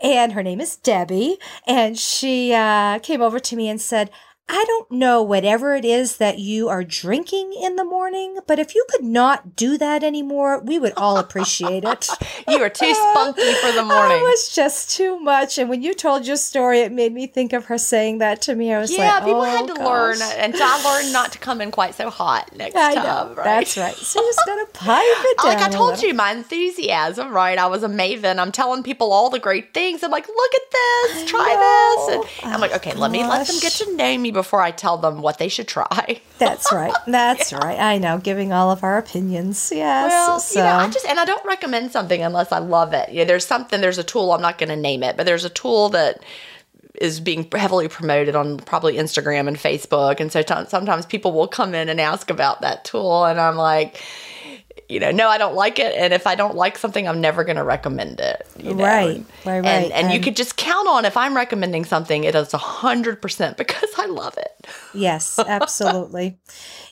[0.02, 1.38] and her name is Debbie.
[1.66, 4.12] And she uh, came over to me and said,
[4.50, 8.76] I don't know whatever it is that you are drinking in the morning, but if
[8.76, 12.10] you could not do that anymore, we would all appreciate it.
[12.48, 14.18] you are too spunky for the Oh, morning.
[14.18, 15.58] it was just too much.
[15.58, 18.56] And when you told your story, it made me think of her saying that to
[18.56, 18.74] me.
[18.74, 19.86] I was yeah, like, yeah, people oh, had to gosh.
[19.86, 23.04] learn, and so I learned not to come in quite so hot next I time.
[23.04, 23.36] know.
[23.36, 23.44] right?
[23.46, 23.96] That's right.
[23.96, 25.54] So you just gotta pipe it down.
[25.54, 27.58] Like I told you, my enthusiasm, right?
[27.58, 28.39] I was a maven.
[28.39, 30.04] I'm telling people all the great things.
[30.04, 32.44] I'm like, look at this, try this.
[32.44, 34.72] And I'm like, okay, let me let them get oh, to know me before I
[34.72, 36.22] tell them what they should try.
[36.38, 36.94] That's right.
[37.08, 37.80] That's right.
[37.80, 38.18] I know.
[38.18, 39.72] Giving all of our opinions.
[39.74, 40.10] Yes.
[40.12, 43.10] Well, so you know, I just and I don't recommend something unless I love it.
[43.10, 44.34] You know, there's something, there's a tool.
[44.34, 46.24] I'm not going to name it, but there's a tool that
[47.00, 51.48] is being heavily promoted on probably Instagram and Facebook, and so t- sometimes people will
[51.48, 54.02] come in and ask about that tool, and I'm like.
[54.90, 57.44] You know, no, I don't like it, and if I don't like something, I'm never
[57.44, 58.46] going to recommend it.
[58.58, 58.84] you know?
[58.84, 59.66] Right, right, right.
[59.66, 63.58] And, and you could just count on if I'm recommending something, it is hundred percent
[63.58, 64.68] because I love it.
[64.94, 66.38] yes, absolutely.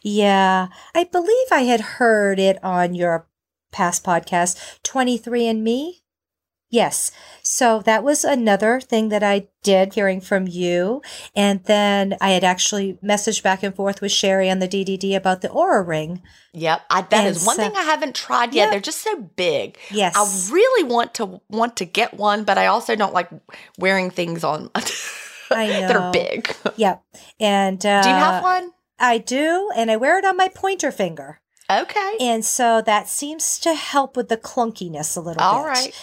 [0.02, 0.68] yeah.
[0.96, 3.28] I believe I had heard it on your
[3.72, 6.01] past podcast, 23andMe.
[6.72, 7.12] Yes.
[7.44, 11.02] So that was another thing that I did hearing from you.
[11.36, 15.42] And then I had actually messaged back and forth with Sherry on the DDD about
[15.42, 16.22] the Oura Ring.
[16.54, 18.66] Yep, I, that And is one so- thing I haven't tried yet.
[18.66, 18.70] Yeah.
[18.72, 19.78] They're just so big.
[19.92, 20.16] Yes.
[20.16, 23.30] I really want to want to get one, but I also don't like
[23.78, 24.72] wearing things on
[25.52, 26.56] I that are big.
[26.78, 27.04] Yep.
[27.42, 28.72] And uh, Do you have one?
[28.98, 29.70] I do.
[29.76, 31.42] And I wear it on my pointer finger.
[31.70, 32.16] Okay.
[32.22, 35.70] And so that seems to help with the clunkiness a little All bit.
[35.70, 35.96] right.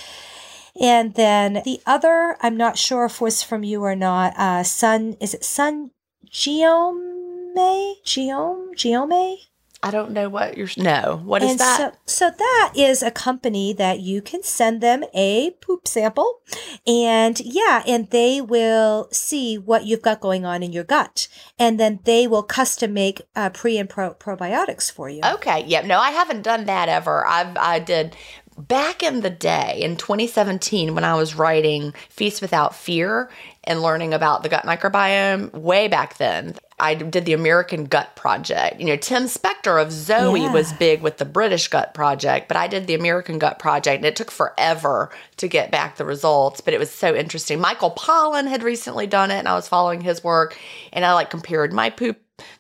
[0.80, 4.34] And then the other, I'm not sure if was from you or not.
[4.36, 5.90] Uh, Sun, is it Sun
[6.30, 7.94] Giome?
[8.04, 8.74] Giome?
[8.74, 9.38] Giome?
[9.80, 10.68] I don't know what you're.
[10.76, 11.94] No, what is and that?
[12.04, 16.40] So, so that is a company that you can send them a poop sample,
[16.84, 21.28] and yeah, and they will see what you've got going on in your gut,
[21.60, 25.20] and then they will custom make uh, pre and pro- probiotics for you.
[25.24, 25.64] Okay.
[25.64, 25.86] Yeah.
[25.86, 27.24] No, I haven't done that ever.
[27.24, 28.16] I've I did
[28.58, 33.30] back in the day in 2017 when I was writing Feast Without Fear
[33.64, 36.56] and learning about the gut microbiome way back then.
[36.80, 38.80] I did the American Gut Project.
[38.80, 40.52] You know, Tim Spector of Zoe Yeah.
[40.52, 44.06] was big with the British Gut Project, but I did the American Gut Project and
[44.06, 47.60] it took forever to get back the results, but it was so interesting.
[47.60, 50.56] Michael Pollan had recently done it and I was following his work
[50.92, 52.18] and I like compared my poop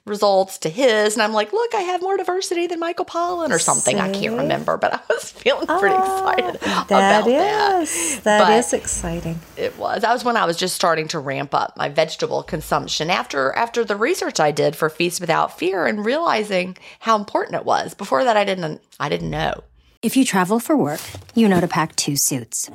[0.08, 3.58] results to his and I'm like, look, I have more diversity than Michael Pollan or
[3.58, 3.98] something.
[4.00, 7.82] I can't remember, but I was feeling pretty excited Ah, about That that.
[7.82, 9.40] is, that But- is exciting.
[9.56, 10.02] It was.
[10.02, 13.84] That was when I was just starting to ramp up my vegetable consumption after after
[13.84, 17.94] the research I did for Feast Without Fear and realizing how important it was.
[17.94, 19.62] Before that I didn't I didn't know.
[20.00, 21.00] If you travel for work,
[21.34, 22.70] you know to pack two suits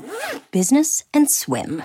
[0.51, 1.81] business and swim.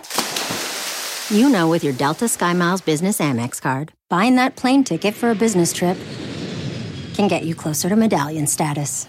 [1.30, 5.34] You know, with your Delta SkyMiles Business Amex card, buying that plane ticket for a
[5.34, 5.98] business trip
[7.12, 9.06] can get you closer to medallion status.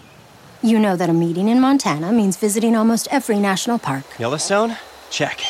[0.62, 4.76] You know that a meeting in Montana means visiting almost every national park Yellowstone?
[5.10, 5.40] Check.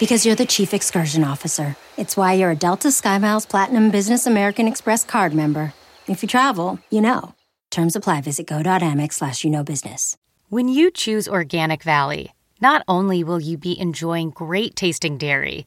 [0.00, 1.76] because you're the chief excursion officer.
[1.96, 5.72] It's why you're a Delta SkyMiles Platinum Business American Express card member.
[6.08, 7.34] If you travel, you know.
[7.70, 8.22] Terms apply.
[8.22, 10.16] Visit go.amex slash you know business.
[10.48, 15.66] When you choose Organic Valley, not only will you be enjoying great tasting dairy,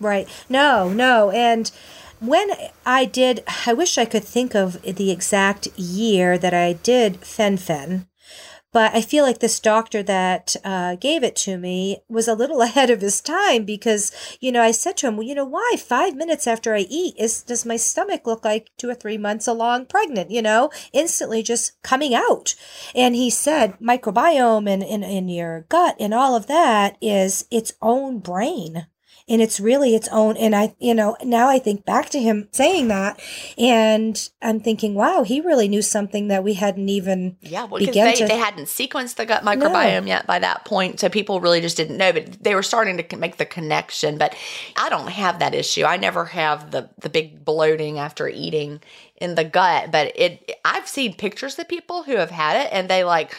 [0.00, 0.28] Right.
[0.48, 1.30] No, no.
[1.30, 1.70] And
[2.20, 2.50] when
[2.86, 8.06] I did, I wish I could think of the exact year that I did fen-phen.
[8.72, 12.60] But I feel like this doctor that uh, gave it to me was a little
[12.62, 15.74] ahead of his time because, you know, I said to him, well, you know, why
[15.76, 19.48] five minutes after I eat is does my stomach look like two or three months
[19.48, 22.54] along pregnant, you know, instantly just coming out.
[22.94, 27.72] And he said microbiome and in, in your gut and all of that is its
[27.82, 28.86] own brain
[29.28, 32.48] and it's really its own and i you know now i think back to him
[32.52, 33.20] saying that
[33.58, 37.94] and i'm thinking wow he really knew something that we hadn't even yeah well because
[37.94, 38.26] they, to...
[38.26, 40.08] they hadn't sequenced the gut microbiome no.
[40.08, 43.16] yet by that point so people really just didn't know but they were starting to
[43.16, 44.34] make the connection but
[44.76, 48.80] i don't have that issue i never have the the big bloating after eating
[49.16, 52.88] in the gut but it i've seen pictures of people who have had it and
[52.88, 53.36] they like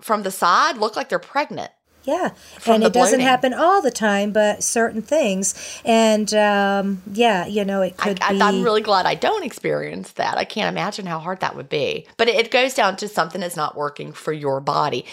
[0.00, 1.70] from the side look like they're pregnant
[2.04, 2.30] yeah,
[2.66, 5.80] and it doesn't happen all the time, but certain things.
[5.84, 8.40] And um, yeah, you know, it could I, be.
[8.40, 10.38] I'm really glad I don't experience that.
[10.38, 12.06] I can't imagine how hard that would be.
[12.16, 15.04] But it, it goes down to something that's not working for your body.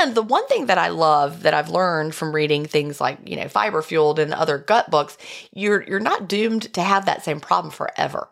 [0.00, 3.36] And the one thing that I love that I've learned from reading things like you
[3.36, 5.18] know Fiber Fueled and other gut books,
[5.52, 8.28] you're you're not doomed to have that same problem forever.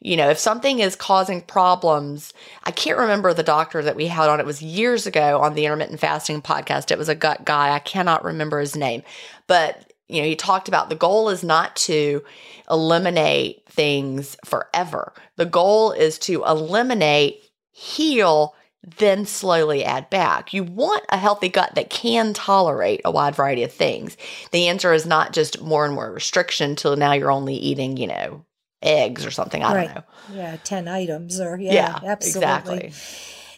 [0.00, 2.32] You know, if something is causing problems,
[2.62, 4.38] I can't remember the doctor that we had on.
[4.38, 6.90] It was years ago on the intermittent fasting podcast.
[6.90, 7.70] It was a gut guy.
[7.74, 9.02] I cannot remember his name,
[9.48, 12.24] but you know, he talked about the goal is not to
[12.70, 15.12] eliminate things forever.
[15.36, 17.42] The goal is to eliminate,
[17.72, 18.54] heal,
[18.96, 20.54] then slowly add back.
[20.54, 24.16] You want a healthy gut that can tolerate a wide variety of things.
[24.50, 28.06] The answer is not just more and more restriction till now you're only eating, you
[28.06, 28.44] know,
[28.82, 29.62] eggs or something.
[29.62, 29.86] I right.
[29.86, 30.36] don't know.
[30.36, 32.86] Yeah, 10 items or, yeah, yeah absolutely.
[32.86, 32.92] Exactly.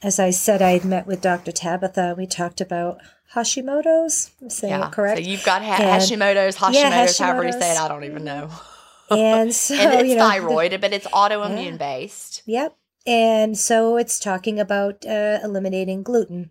[0.03, 1.53] As I said, I had met with Dr.
[1.53, 2.17] Tabatha.
[2.17, 3.01] We talked about
[3.35, 4.31] Hashimoto's.
[4.41, 4.87] I'm saying yeah.
[4.87, 5.19] it correct.
[5.23, 7.81] So you've got ha- and, Hashimoto's, Hashimoto's, yeah, Hashimoto's, however you say it.
[7.81, 8.51] I don't even know.
[9.13, 11.77] And so, and it's you know, thyroid, but it's autoimmune yeah.
[11.77, 12.45] based.
[12.47, 12.77] Yep.
[13.07, 16.51] And so it's talking about uh, eliminating gluten.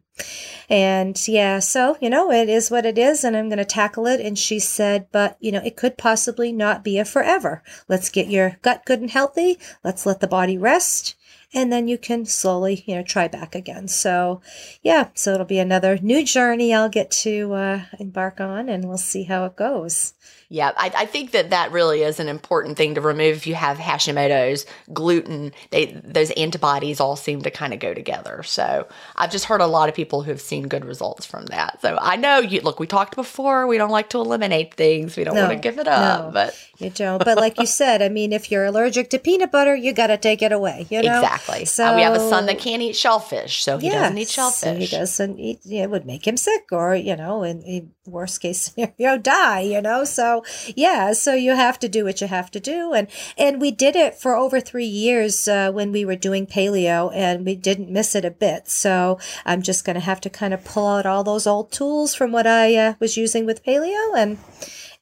[0.68, 4.08] And yeah, so, you know, it is what it is, and I'm going to tackle
[4.08, 4.20] it.
[4.20, 7.64] And she said, but, you know, it could possibly not be a forever.
[7.88, 9.60] Let's get your gut good and healthy.
[9.84, 11.16] Let's let the body rest.
[11.54, 13.88] And then you can slowly, you know, try back again.
[13.88, 14.41] So,
[14.84, 18.97] yeah, so it'll be another new journey I'll get to uh, embark on, and we'll
[18.97, 20.14] see how it goes.
[20.52, 23.54] Yeah, I, I, think that that really is an important thing to remove if you
[23.54, 25.54] have Hashimoto's, gluten.
[25.70, 28.41] They those antibodies all seem to kind of go together.
[28.41, 31.80] So I've just heard a lot of people who have seen good results from that.
[31.84, 32.80] So I know you look.
[32.80, 33.68] We talked before.
[33.68, 35.16] We don't like to eliminate things.
[35.16, 37.24] We don't no, want to give it up, no, but you don't.
[37.24, 40.18] But like you said, I mean, if you're allergic to peanut butter, you got to
[40.18, 40.88] take it away.
[40.90, 41.66] You know exactly.
[41.66, 44.60] So uh, we have a son that can't eat shellfish, so he doesn't eat shellfish.
[44.60, 45.60] So he doesn't eat.
[45.66, 49.60] it would make him sick, or you know, in, in worst case scenario, die.
[49.60, 50.44] You know, so
[50.76, 53.08] yeah, so you have to do what you have to do, and
[53.38, 57.46] and we did it for over three years uh, when we were doing paleo, and
[57.46, 58.70] we didn't miss it a bit.
[58.70, 62.16] So I'm just going to have to kind of pull out all those old tools
[62.16, 64.38] from what I uh, was using with paleo, and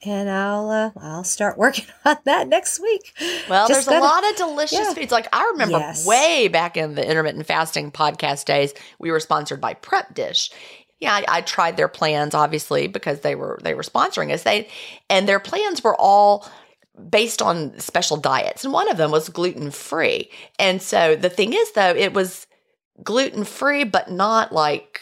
[0.06, 3.14] and I'll uh, I'll start working on that next week.
[3.50, 4.94] Well, Just there's gotta, a lot of delicious yeah.
[4.94, 5.12] foods.
[5.12, 6.06] Like I remember yes.
[6.06, 10.52] way back in the intermittent fasting podcast days, we were sponsored by Prep Dish,
[11.00, 14.44] yeah, I, I, tried their plans obviously because they were they were sponsoring us.
[14.44, 14.68] They
[15.10, 16.50] and their plans were all
[17.10, 20.32] based on special diets, and one of them was gluten free.
[20.58, 22.48] And so the thing is, though, it was
[23.04, 25.02] gluten free, but not like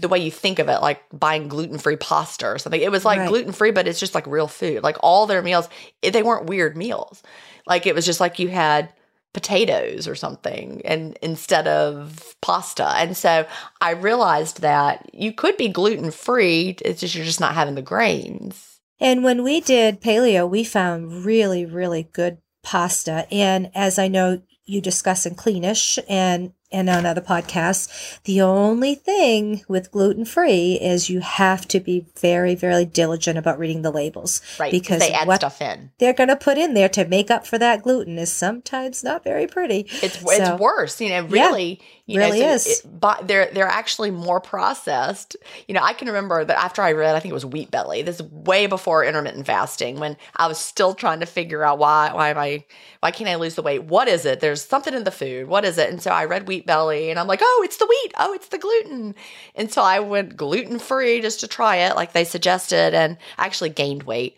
[0.00, 2.80] the way you think of it, like buying gluten free pasta or something.
[2.80, 3.28] It was like right.
[3.28, 4.82] gluten free, but it's just like real food.
[4.82, 5.68] Like all their meals,
[6.02, 7.22] they weren't weird meals.
[7.66, 8.92] Like it was just like you had
[9.32, 12.86] potatoes or something and instead of pasta.
[12.96, 13.46] And so
[13.82, 17.82] I realized that you could be gluten free, it's just you're just not having the
[17.82, 18.80] grains.
[18.98, 23.26] And when we did paleo, we found really, really good pasta.
[23.30, 28.20] And as I know you discuss in Cleanish and and on other podcasts.
[28.24, 33.58] The only thing with gluten free is you have to be very, very diligent about
[33.58, 34.40] reading the labels.
[34.58, 34.72] Right.
[34.72, 35.90] Because they add stuff in.
[35.98, 39.22] They're going to put in there to make up for that gluten is sometimes not
[39.24, 39.86] very pretty.
[40.02, 41.00] It's, so, it's worse.
[41.00, 41.86] You know, really, yeah.
[42.06, 42.66] You really know, so is.
[42.84, 45.36] It, but they're they're actually more processed.
[45.66, 48.02] You know, I can remember that after I read, I think it was Wheat Belly.
[48.02, 52.30] This way before intermittent fasting when I was still trying to figure out why why
[52.30, 52.64] am I
[53.00, 53.84] why can't I lose the weight?
[53.84, 54.38] What is it?
[54.38, 55.48] There's something in the food.
[55.48, 55.90] What is it?
[55.90, 57.10] And so I read Wheat wheat belly.
[57.10, 58.14] And I'm like, oh, it's the wheat.
[58.18, 59.14] Oh, it's the gluten.
[59.54, 63.70] And so I went gluten free just to try it, like they suggested, and actually
[63.70, 64.36] gained weight.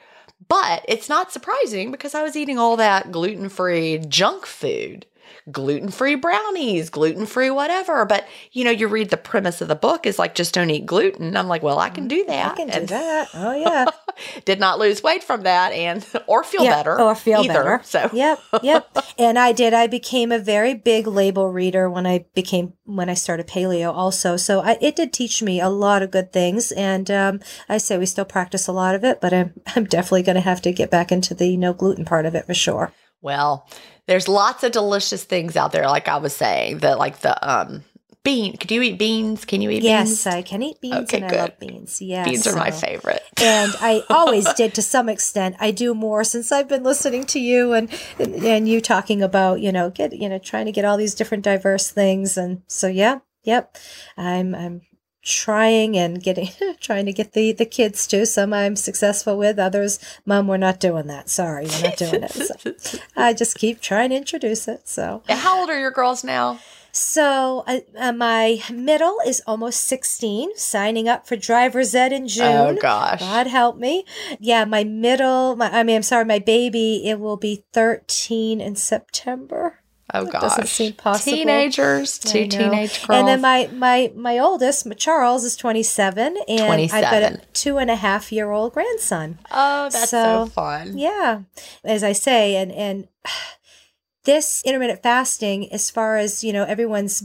[0.49, 5.07] But it's not surprising because I was eating all that gluten free junk food
[5.51, 8.05] gluten free brownies, gluten free whatever.
[8.05, 10.87] But you know, you read the premise of the book is like just don't eat
[10.87, 11.37] gluten.
[11.37, 12.53] I'm like, well, I can do that.
[12.53, 13.29] I can do that.
[13.35, 13.87] Oh yeah.
[14.45, 17.01] did not lose weight from that and or feel yeah, better.
[17.01, 17.55] Or feel either.
[17.55, 17.81] better.
[17.85, 18.41] So Yep.
[18.63, 18.99] Yep.
[19.19, 19.75] and I did.
[19.75, 24.37] I became a very big label reader when I became when I started paleo also.
[24.37, 26.73] So I, it did teach me a lot of good things.
[26.73, 30.23] And um, I say we still practice a lot of it, but I'm I'm definitely
[30.23, 32.93] gonna have to get back into the no gluten part of it for sure.
[33.21, 33.69] Well,
[34.09, 37.85] there's lots of delicious things out there, like I was saying, that like the um
[38.25, 38.57] bean.
[38.57, 39.45] Could you eat beans?
[39.45, 40.27] Can you eat yes, beans?
[40.27, 41.37] I can eat beans Okay, and I good.
[41.39, 42.03] love beans.
[42.03, 42.29] Yes.
[42.29, 43.23] beans are my favorite.
[43.41, 45.57] and I always did to some extent.
[45.61, 47.89] I do more since I've been listening to you and
[48.19, 51.45] and you talking about you know get you know trying to get all these different
[51.45, 53.77] diverse things and so yeah yep
[54.17, 54.81] I'm I'm
[55.29, 56.49] trying and getting
[56.81, 60.81] trying to get the the kids to Some I'm successful with, others mom we're not
[60.81, 61.29] doing that.
[61.29, 62.33] Sorry, we're not doing it.
[62.33, 64.89] So I just keep trying to introduce it.
[64.89, 66.59] So How old are your girls now?
[66.91, 72.45] so uh, uh, my middle is almost 16, signing up for driver's ed in June.
[72.45, 73.21] Oh gosh.
[73.21, 74.05] God help me.
[74.41, 78.75] Yeah, my middle, my, I mean, I'm sorry, my baby, it will be 13 in
[78.75, 79.78] September.
[80.15, 80.43] Oh That gosh.
[80.43, 81.37] doesn't seem possible.
[81.37, 83.19] Teenagers, two teenage girls.
[83.19, 87.91] And then my, my, my oldest, Charles, is 27, and I've got a two and
[87.91, 89.39] a half year old grandson.
[89.51, 90.97] oh, that's so, So, fun.
[90.97, 91.43] Yeah.
[91.85, 93.09] As I say, and, and
[94.25, 97.25] this intermittent fasting, as far as, you know, everyone's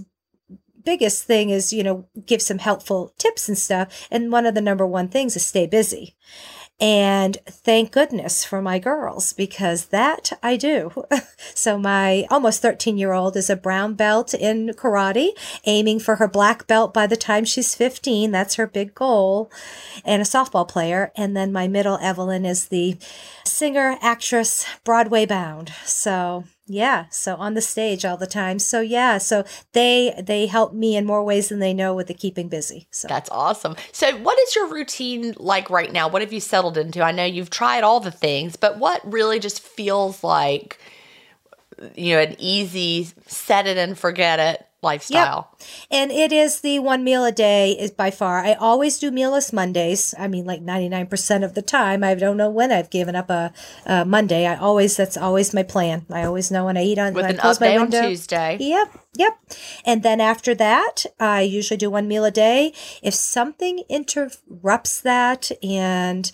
[0.84, 4.08] biggest thing is, you know, give some helpful tips and stuff.
[4.12, 6.16] And one of the number one things is stay busy.
[6.80, 11.06] And thank goodness for my girls because that I do.
[11.54, 15.30] so my almost 13 year old is a brown belt in karate,
[15.66, 18.32] aiming for her black belt by the time she's 15.
[18.32, 19.52] That's her big goal
[20.04, 21.12] and a softball player.
[21.16, 22.98] And then my middle Evelyn is the
[23.46, 25.72] singer, actress, Broadway bound.
[25.86, 28.58] So yeah, so on the stage all the time.
[28.58, 29.44] So yeah, so
[29.74, 32.88] they they help me in more ways than they know with the keeping busy.
[32.90, 33.76] So That's awesome.
[33.92, 36.08] So, what is your routine like right now?
[36.08, 37.02] What have you settled into?
[37.02, 40.80] I know you've tried all the things, but what really just feels like,
[41.96, 45.56] you know, an easy set it and forget it lifestyle?
[45.90, 48.40] And it is the one meal a day is by far.
[48.40, 50.14] I always do mealless Mondays.
[50.18, 52.04] I mean, like 99% of the time.
[52.04, 53.54] I don't know when I've given up a,
[53.86, 54.46] a Monday.
[54.46, 56.06] I always, that's always my plan.
[56.12, 57.78] I always know when I eat on With when an I close up my day
[57.78, 57.92] on.
[57.92, 58.58] Tuesday.
[58.60, 59.40] Yep, yep.
[59.86, 62.74] And then after that, I usually do one meal a day.
[63.02, 66.32] If something interrupts that and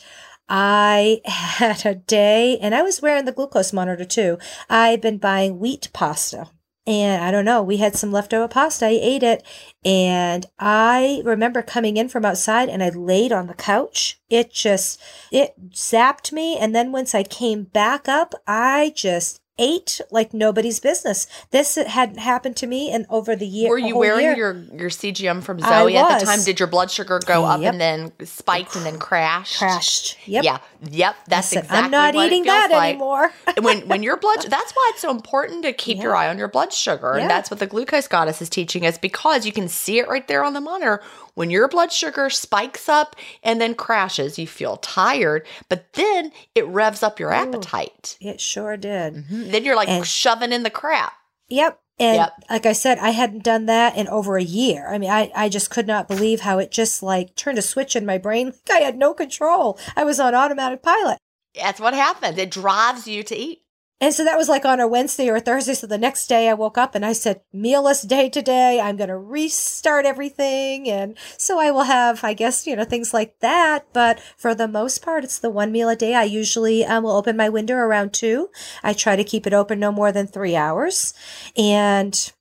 [0.49, 4.37] I had a day, and I was wearing the glucose monitor too.
[4.69, 6.49] I've been buying wheat pasta.
[6.89, 8.87] And I don't know, we had some leftover pasta.
[8.87, 9.43] I ate it.
[9.85, 14.19] And I remember coming in from outside and I laid on the couch.
[14.27, 14.99] It just,
[15.31, 16.57] it zapped me.
[16.57, 21.27] And then once I came back up, I just ate like nobody's business.
[21.51, 23.69] This hadn't happened to me in over the year.
[23.69, 24.35] Were you wearing year.
[24.35, 26.41] your your CGM from Zoe at the time?
[26.43, 29.59] Did your blood sugar go up and then spiked and then crashed?
[29.59, 30.17] crashed?
[30.25, 30.43] Yep.
[30.43, 30.57] Yeah.
[30.89, 31.15] Yep.
[31.27, 32.89] That's said, exactly I'm not eating that like.
[32.91, 33.31] anymore.
[33.61, 36.47] when when your blood that's why it's so important to keep your eye on your
[36.47, 37.21] blood sugar Yeah.
[37.23, 40.25] and that's what the glucose goddess is teaching us because you can see it right
[40.27, 41.01] there on the monitor
[41.33, 46.65] when your blood sugar spikes up and then crashes you feel tired but then it
[46.67, 49.15] revs up your appetite it sure did.
[49.15, 49.48] Mhm.
[49.53, 51.13] Then you're like And- shoving in the crap
[51.49, 51.79] Yep.
[52.01, 52.33] And Yep.
[52.49, 54.87] like I said, I hadn't done that in over a year.
[54.87, 57.93] I mean, I, I just could not believe how it just like turned a switch
[57.95, 58.53] in my brain.
[58.69, 59.77] Like I had no control.
[59.97, 61.17] I was on automatic pilot.
[61.55, 63.63] that's what happens it drives you to eat
[64.01, 65.73] And so that was like on a Wednesday or a Thursday.
[65.73, 68.79] So the next day I woke up and I said, mealless day today.
[68.79, 70.89] I'm going to restart everything.
[70.89, 73.87] And so I will have, I guess, you know, things like that.
[73.91, 76.15] But for the most part, it's the one meal a day.
[76.15, 78.49] I usually um, will open my window around two.
[78.83, 81.13] I try to keep it open no more than three hours.
[81.57, 82.31] And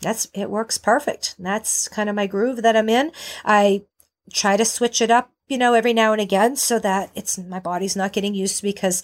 [0.00, 1.36] that's, it works perfect.
[1.38, 3.12] That's kind of my groove that I'm in.
[3.44, 3.84] I
[4.32, 7.60] try to switch it up you know every now and again so that it's my
[7.60, 9.02] body's not getting used to because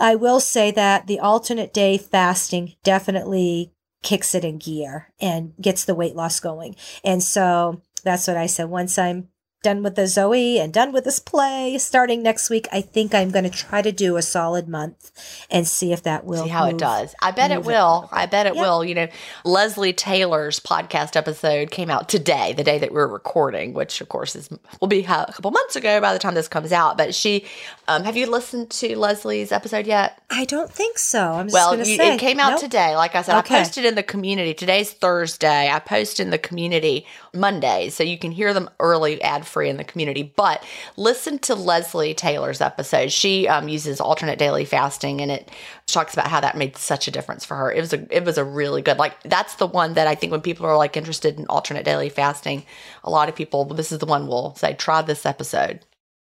[0.00, 3.72] i will say that the alternate day fasting definitely
[4.04, 6.76] kicks it in gear and gets the weight loss going.
[7.02, 8.68] And so that's what i said.
[8.68, 9.28] Once i'm
[9.64, 13.30] done with the Zoe and done with this play starting next week, I think I'm
[13.30, 15.10] going to try to do a solid month
[15.50, 17.14] and see if that will see how move, it does.
[17.20, 18.04] I bet it will.
[18.04, 18.16] It.
[18.16, 18.84] I bet it will.
[18.84, 19.08] You know,
[19.44, 24.36] Leslie Taylor's podcast episode came out today, the day that we're recording, which of course
[24.36, 24.48] is
[24.80, 26.96] will be a couple months ago by the time this comes out.
[26.98, 27.46] But she,
[27.88, 30.22] um, have you listened to Leslie's episode yet?
[30.30, 31.20] I don't think so.
[31.20, 32.14] I'm well, you, say.
[32.14, 32.60] it came out nope.
[32.60, 32.96] today.
[32.96, 33.56] Like I said, okay.
[33.56, 34.52] I posted in the community.
[34.52, 35.70] Today's Thursday.
[35.70, 39.78] I post in the community Monday, so you can hear them early, ad free in
[39.78, 40.34] the community.
[40.36, 40.62] But
[40.96, 43.10] listen to Leslie Taylor's episode.
[43.10, 45.50] She um, uses alternate daily fasting, and it
[45.86, 47.72] talks about how that made such a difference for her.
[47.72, 50.32] It was a it was a really good like that's the one that I think
[50.32, 52.66] when people are like interested in alternate daily fasting,
[53.04, 55.80] a lot of people this is the one will say try this episode.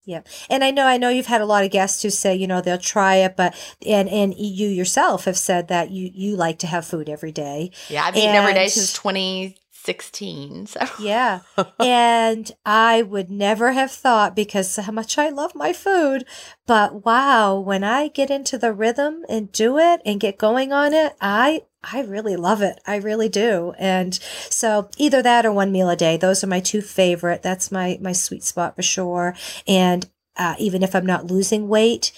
[0.07, 0.21] Yeah.
[0.49, 2.61] And I know I know you've had a lot of guests who say, you know,
[2.61, 3.53] they'll try it, but
[3.85, 7.71] and and you yourself have said that you you like to have food every day.
[7.89, 9.57] Yeah, I've eaten every day since 20
[9.87, 10.65] 16.
[10.67, 10.85] So.
[10.99, 11.39] Yeah.
[11.79, 16.25] and I would never have thought because how much I love my food.
[16.65, 20.93] But wow, when I get into the rhythm and do it and get going on
[20.93, 22.81] it, I I really love it.
[22.85, 23.73] I really do.
[23.79, 24.13] And
[24.49, 26.17] so either that or one meal a day.
[26.17, 27.41] Those are my two favorite.
[27.41, 29.35] That's my my sweet spot for sure.
[29.65, 32.11] And uh, even if I'm not losing weight,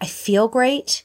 [0.00, 1.04] I feel great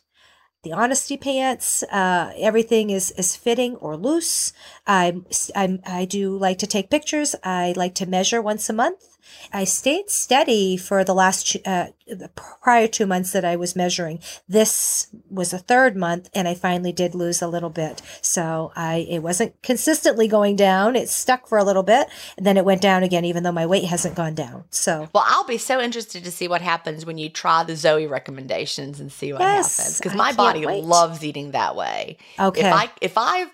[0.68, 1.84] the honesty pants.
[1.84, 4.52] Uh, everything is is fitting or loose.
[4.86, 7.36] I'm, I'm I do like to take pictures.
[7.44, 9.17] I like to measure once a month.
[9.54, 14.20] I stayed steady for the last uh, the prior two months that I was measuring.
[14.48, 18.02] This was a third month, and I finally did lose a little bit.
[18.22, 20.96] So I it wasn't consistently going down.
[20.96, 22.08] It stuck for a little bit,
[22.38, 24.66] and then it went down again, even though my weight hasn't gone down.
[24.70, 28.08] So well, I'll be so interested to see what happens when you try the Zoe
[28.08, 30.84] recommendations and see what yes, happens because my body wait.
[30.84, 32.18] loves eating that way.
[32.40, 33.52] Okay, if I if I've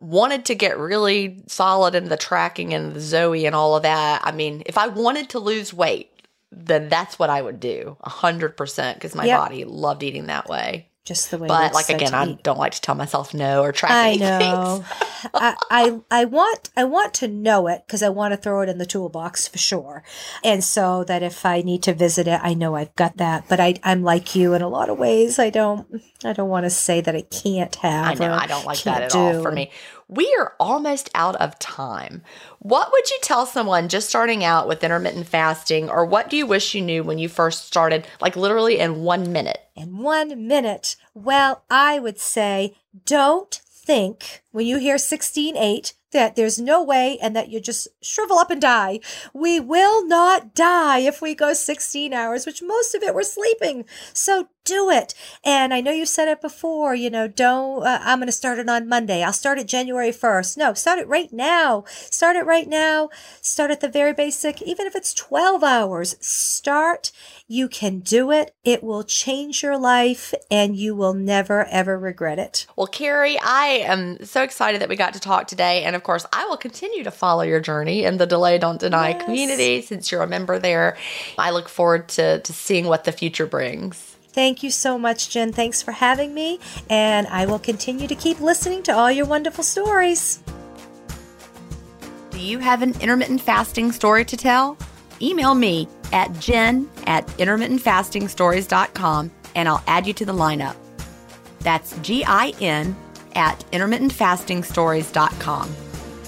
[0.00, 4.22] wanted to get really solid in the tracking and the Zoe and all of that,
[4.24, 6.10] I mean, if I wanted to lose weight,
[6.50, 9.38] then that's what I would do, a hundred percent, because my yep.
[9.38, 11.48] body loved eating that way just the way.
[11.48, 12.42] But like again, I eat.
[12.42, 13.90] don't like to tell myself no or track.
[13.90, 14.84] I know.
[15.34, 18.68] I, I I want I want to know it because I want to throw it
[18.68, 20.04] in the toolbox for sure,
[20.44, 23.46] and so that if I need to visit it, I know I've got that.
[23.48, 25.38] But I I'm like you in a lot of ways.
[25.38, 25.88] I don't
[26.24, 28.06] I don't want to say that I can't have.
[28.06, 29.18] I know I don't like that at do.
[29.18, 29.42] all.
[29.42, 29.72] For me,
[30.08, 32.22] we are almost out of time.
[32.58, 36.46] What would you tell someone just starting out with intermittent fasting, or what do you
[36.46, 39.60] wish you knew when you first started, like literally in one minute?
[39.76, 40.96] In one minute.
[41.14, 47.34] Well, I would say don't think when you hear 16.8 that there's no way and
[47.36, 49.00] that you just shrivel up and die.
[49.32, 53.84] We will not die if we go 16 hours, which most of it we're sleeping.
[54.12, 55.14] So do it.
[55.44, 58.58] And I know you said it before, you know, don't, uh, I'm going to start
[58.58, 59.22] it on Monday.
[59.22, 60.58] I'll start it January 1st.
[60.58, 61.84] No, start it right now.
[61.86, 63.08] Start it right now.
[63.40, 67.10] Start at the very basic, even if it's 12 hours, start.
[67.50, 68.54] You can do it.
[68.62, 72.66] It will change your life and you will never, ever regret it.
[72.76, 75.84] Well, Carrie, I am so excited that we got to talk today.
[75.84, 79.10] And of course, I will continue to follow your journey in the Delay Don't Deny
[79.10, 79.24] yes.
[79.24, 80.96] community since you're a member there.
[81.36, 84.16] I look forward to, to seeing what the future brings.
[84.28, 85.52] Thank you so much, Gin.
[85.52, 86.60] Thanks for having me.
[86.88, 90.40] And I will continue to keep listening to all your wonderful stories.
[92.30, 94.78] Do you have an intermittent fasting story to tell?
[95.20, 100.76] Email me at gin at intermittentfastingstories.com and I'll add you to the lineup.
[101.60, 102.96] That's G I N
[103.34, 105.87] at intermittentfastingstories.com.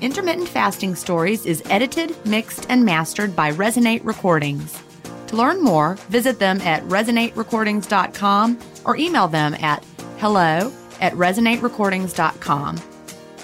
[0.00, 4.82] Intermittent Fasting Stories is edited, mixed, and mastered by Resonate Recordings.
[5.26, 9.84] To learn more, visit them at resonaterecordings.com or email them at
[10.18, 12.80] hello at resonaterecordings.com.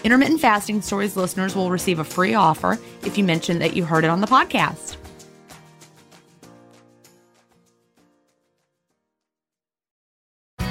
[0.02, 4.04] Intermittent Fasting Stories listeners will receive a free offer if you mention that you heard
[4.04, 4.96] it on the podcast.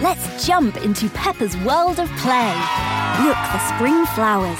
[0.01, 2.53] Let's jump into Peppa's world of play.
[3.23, 4.59] Look for spring flowers,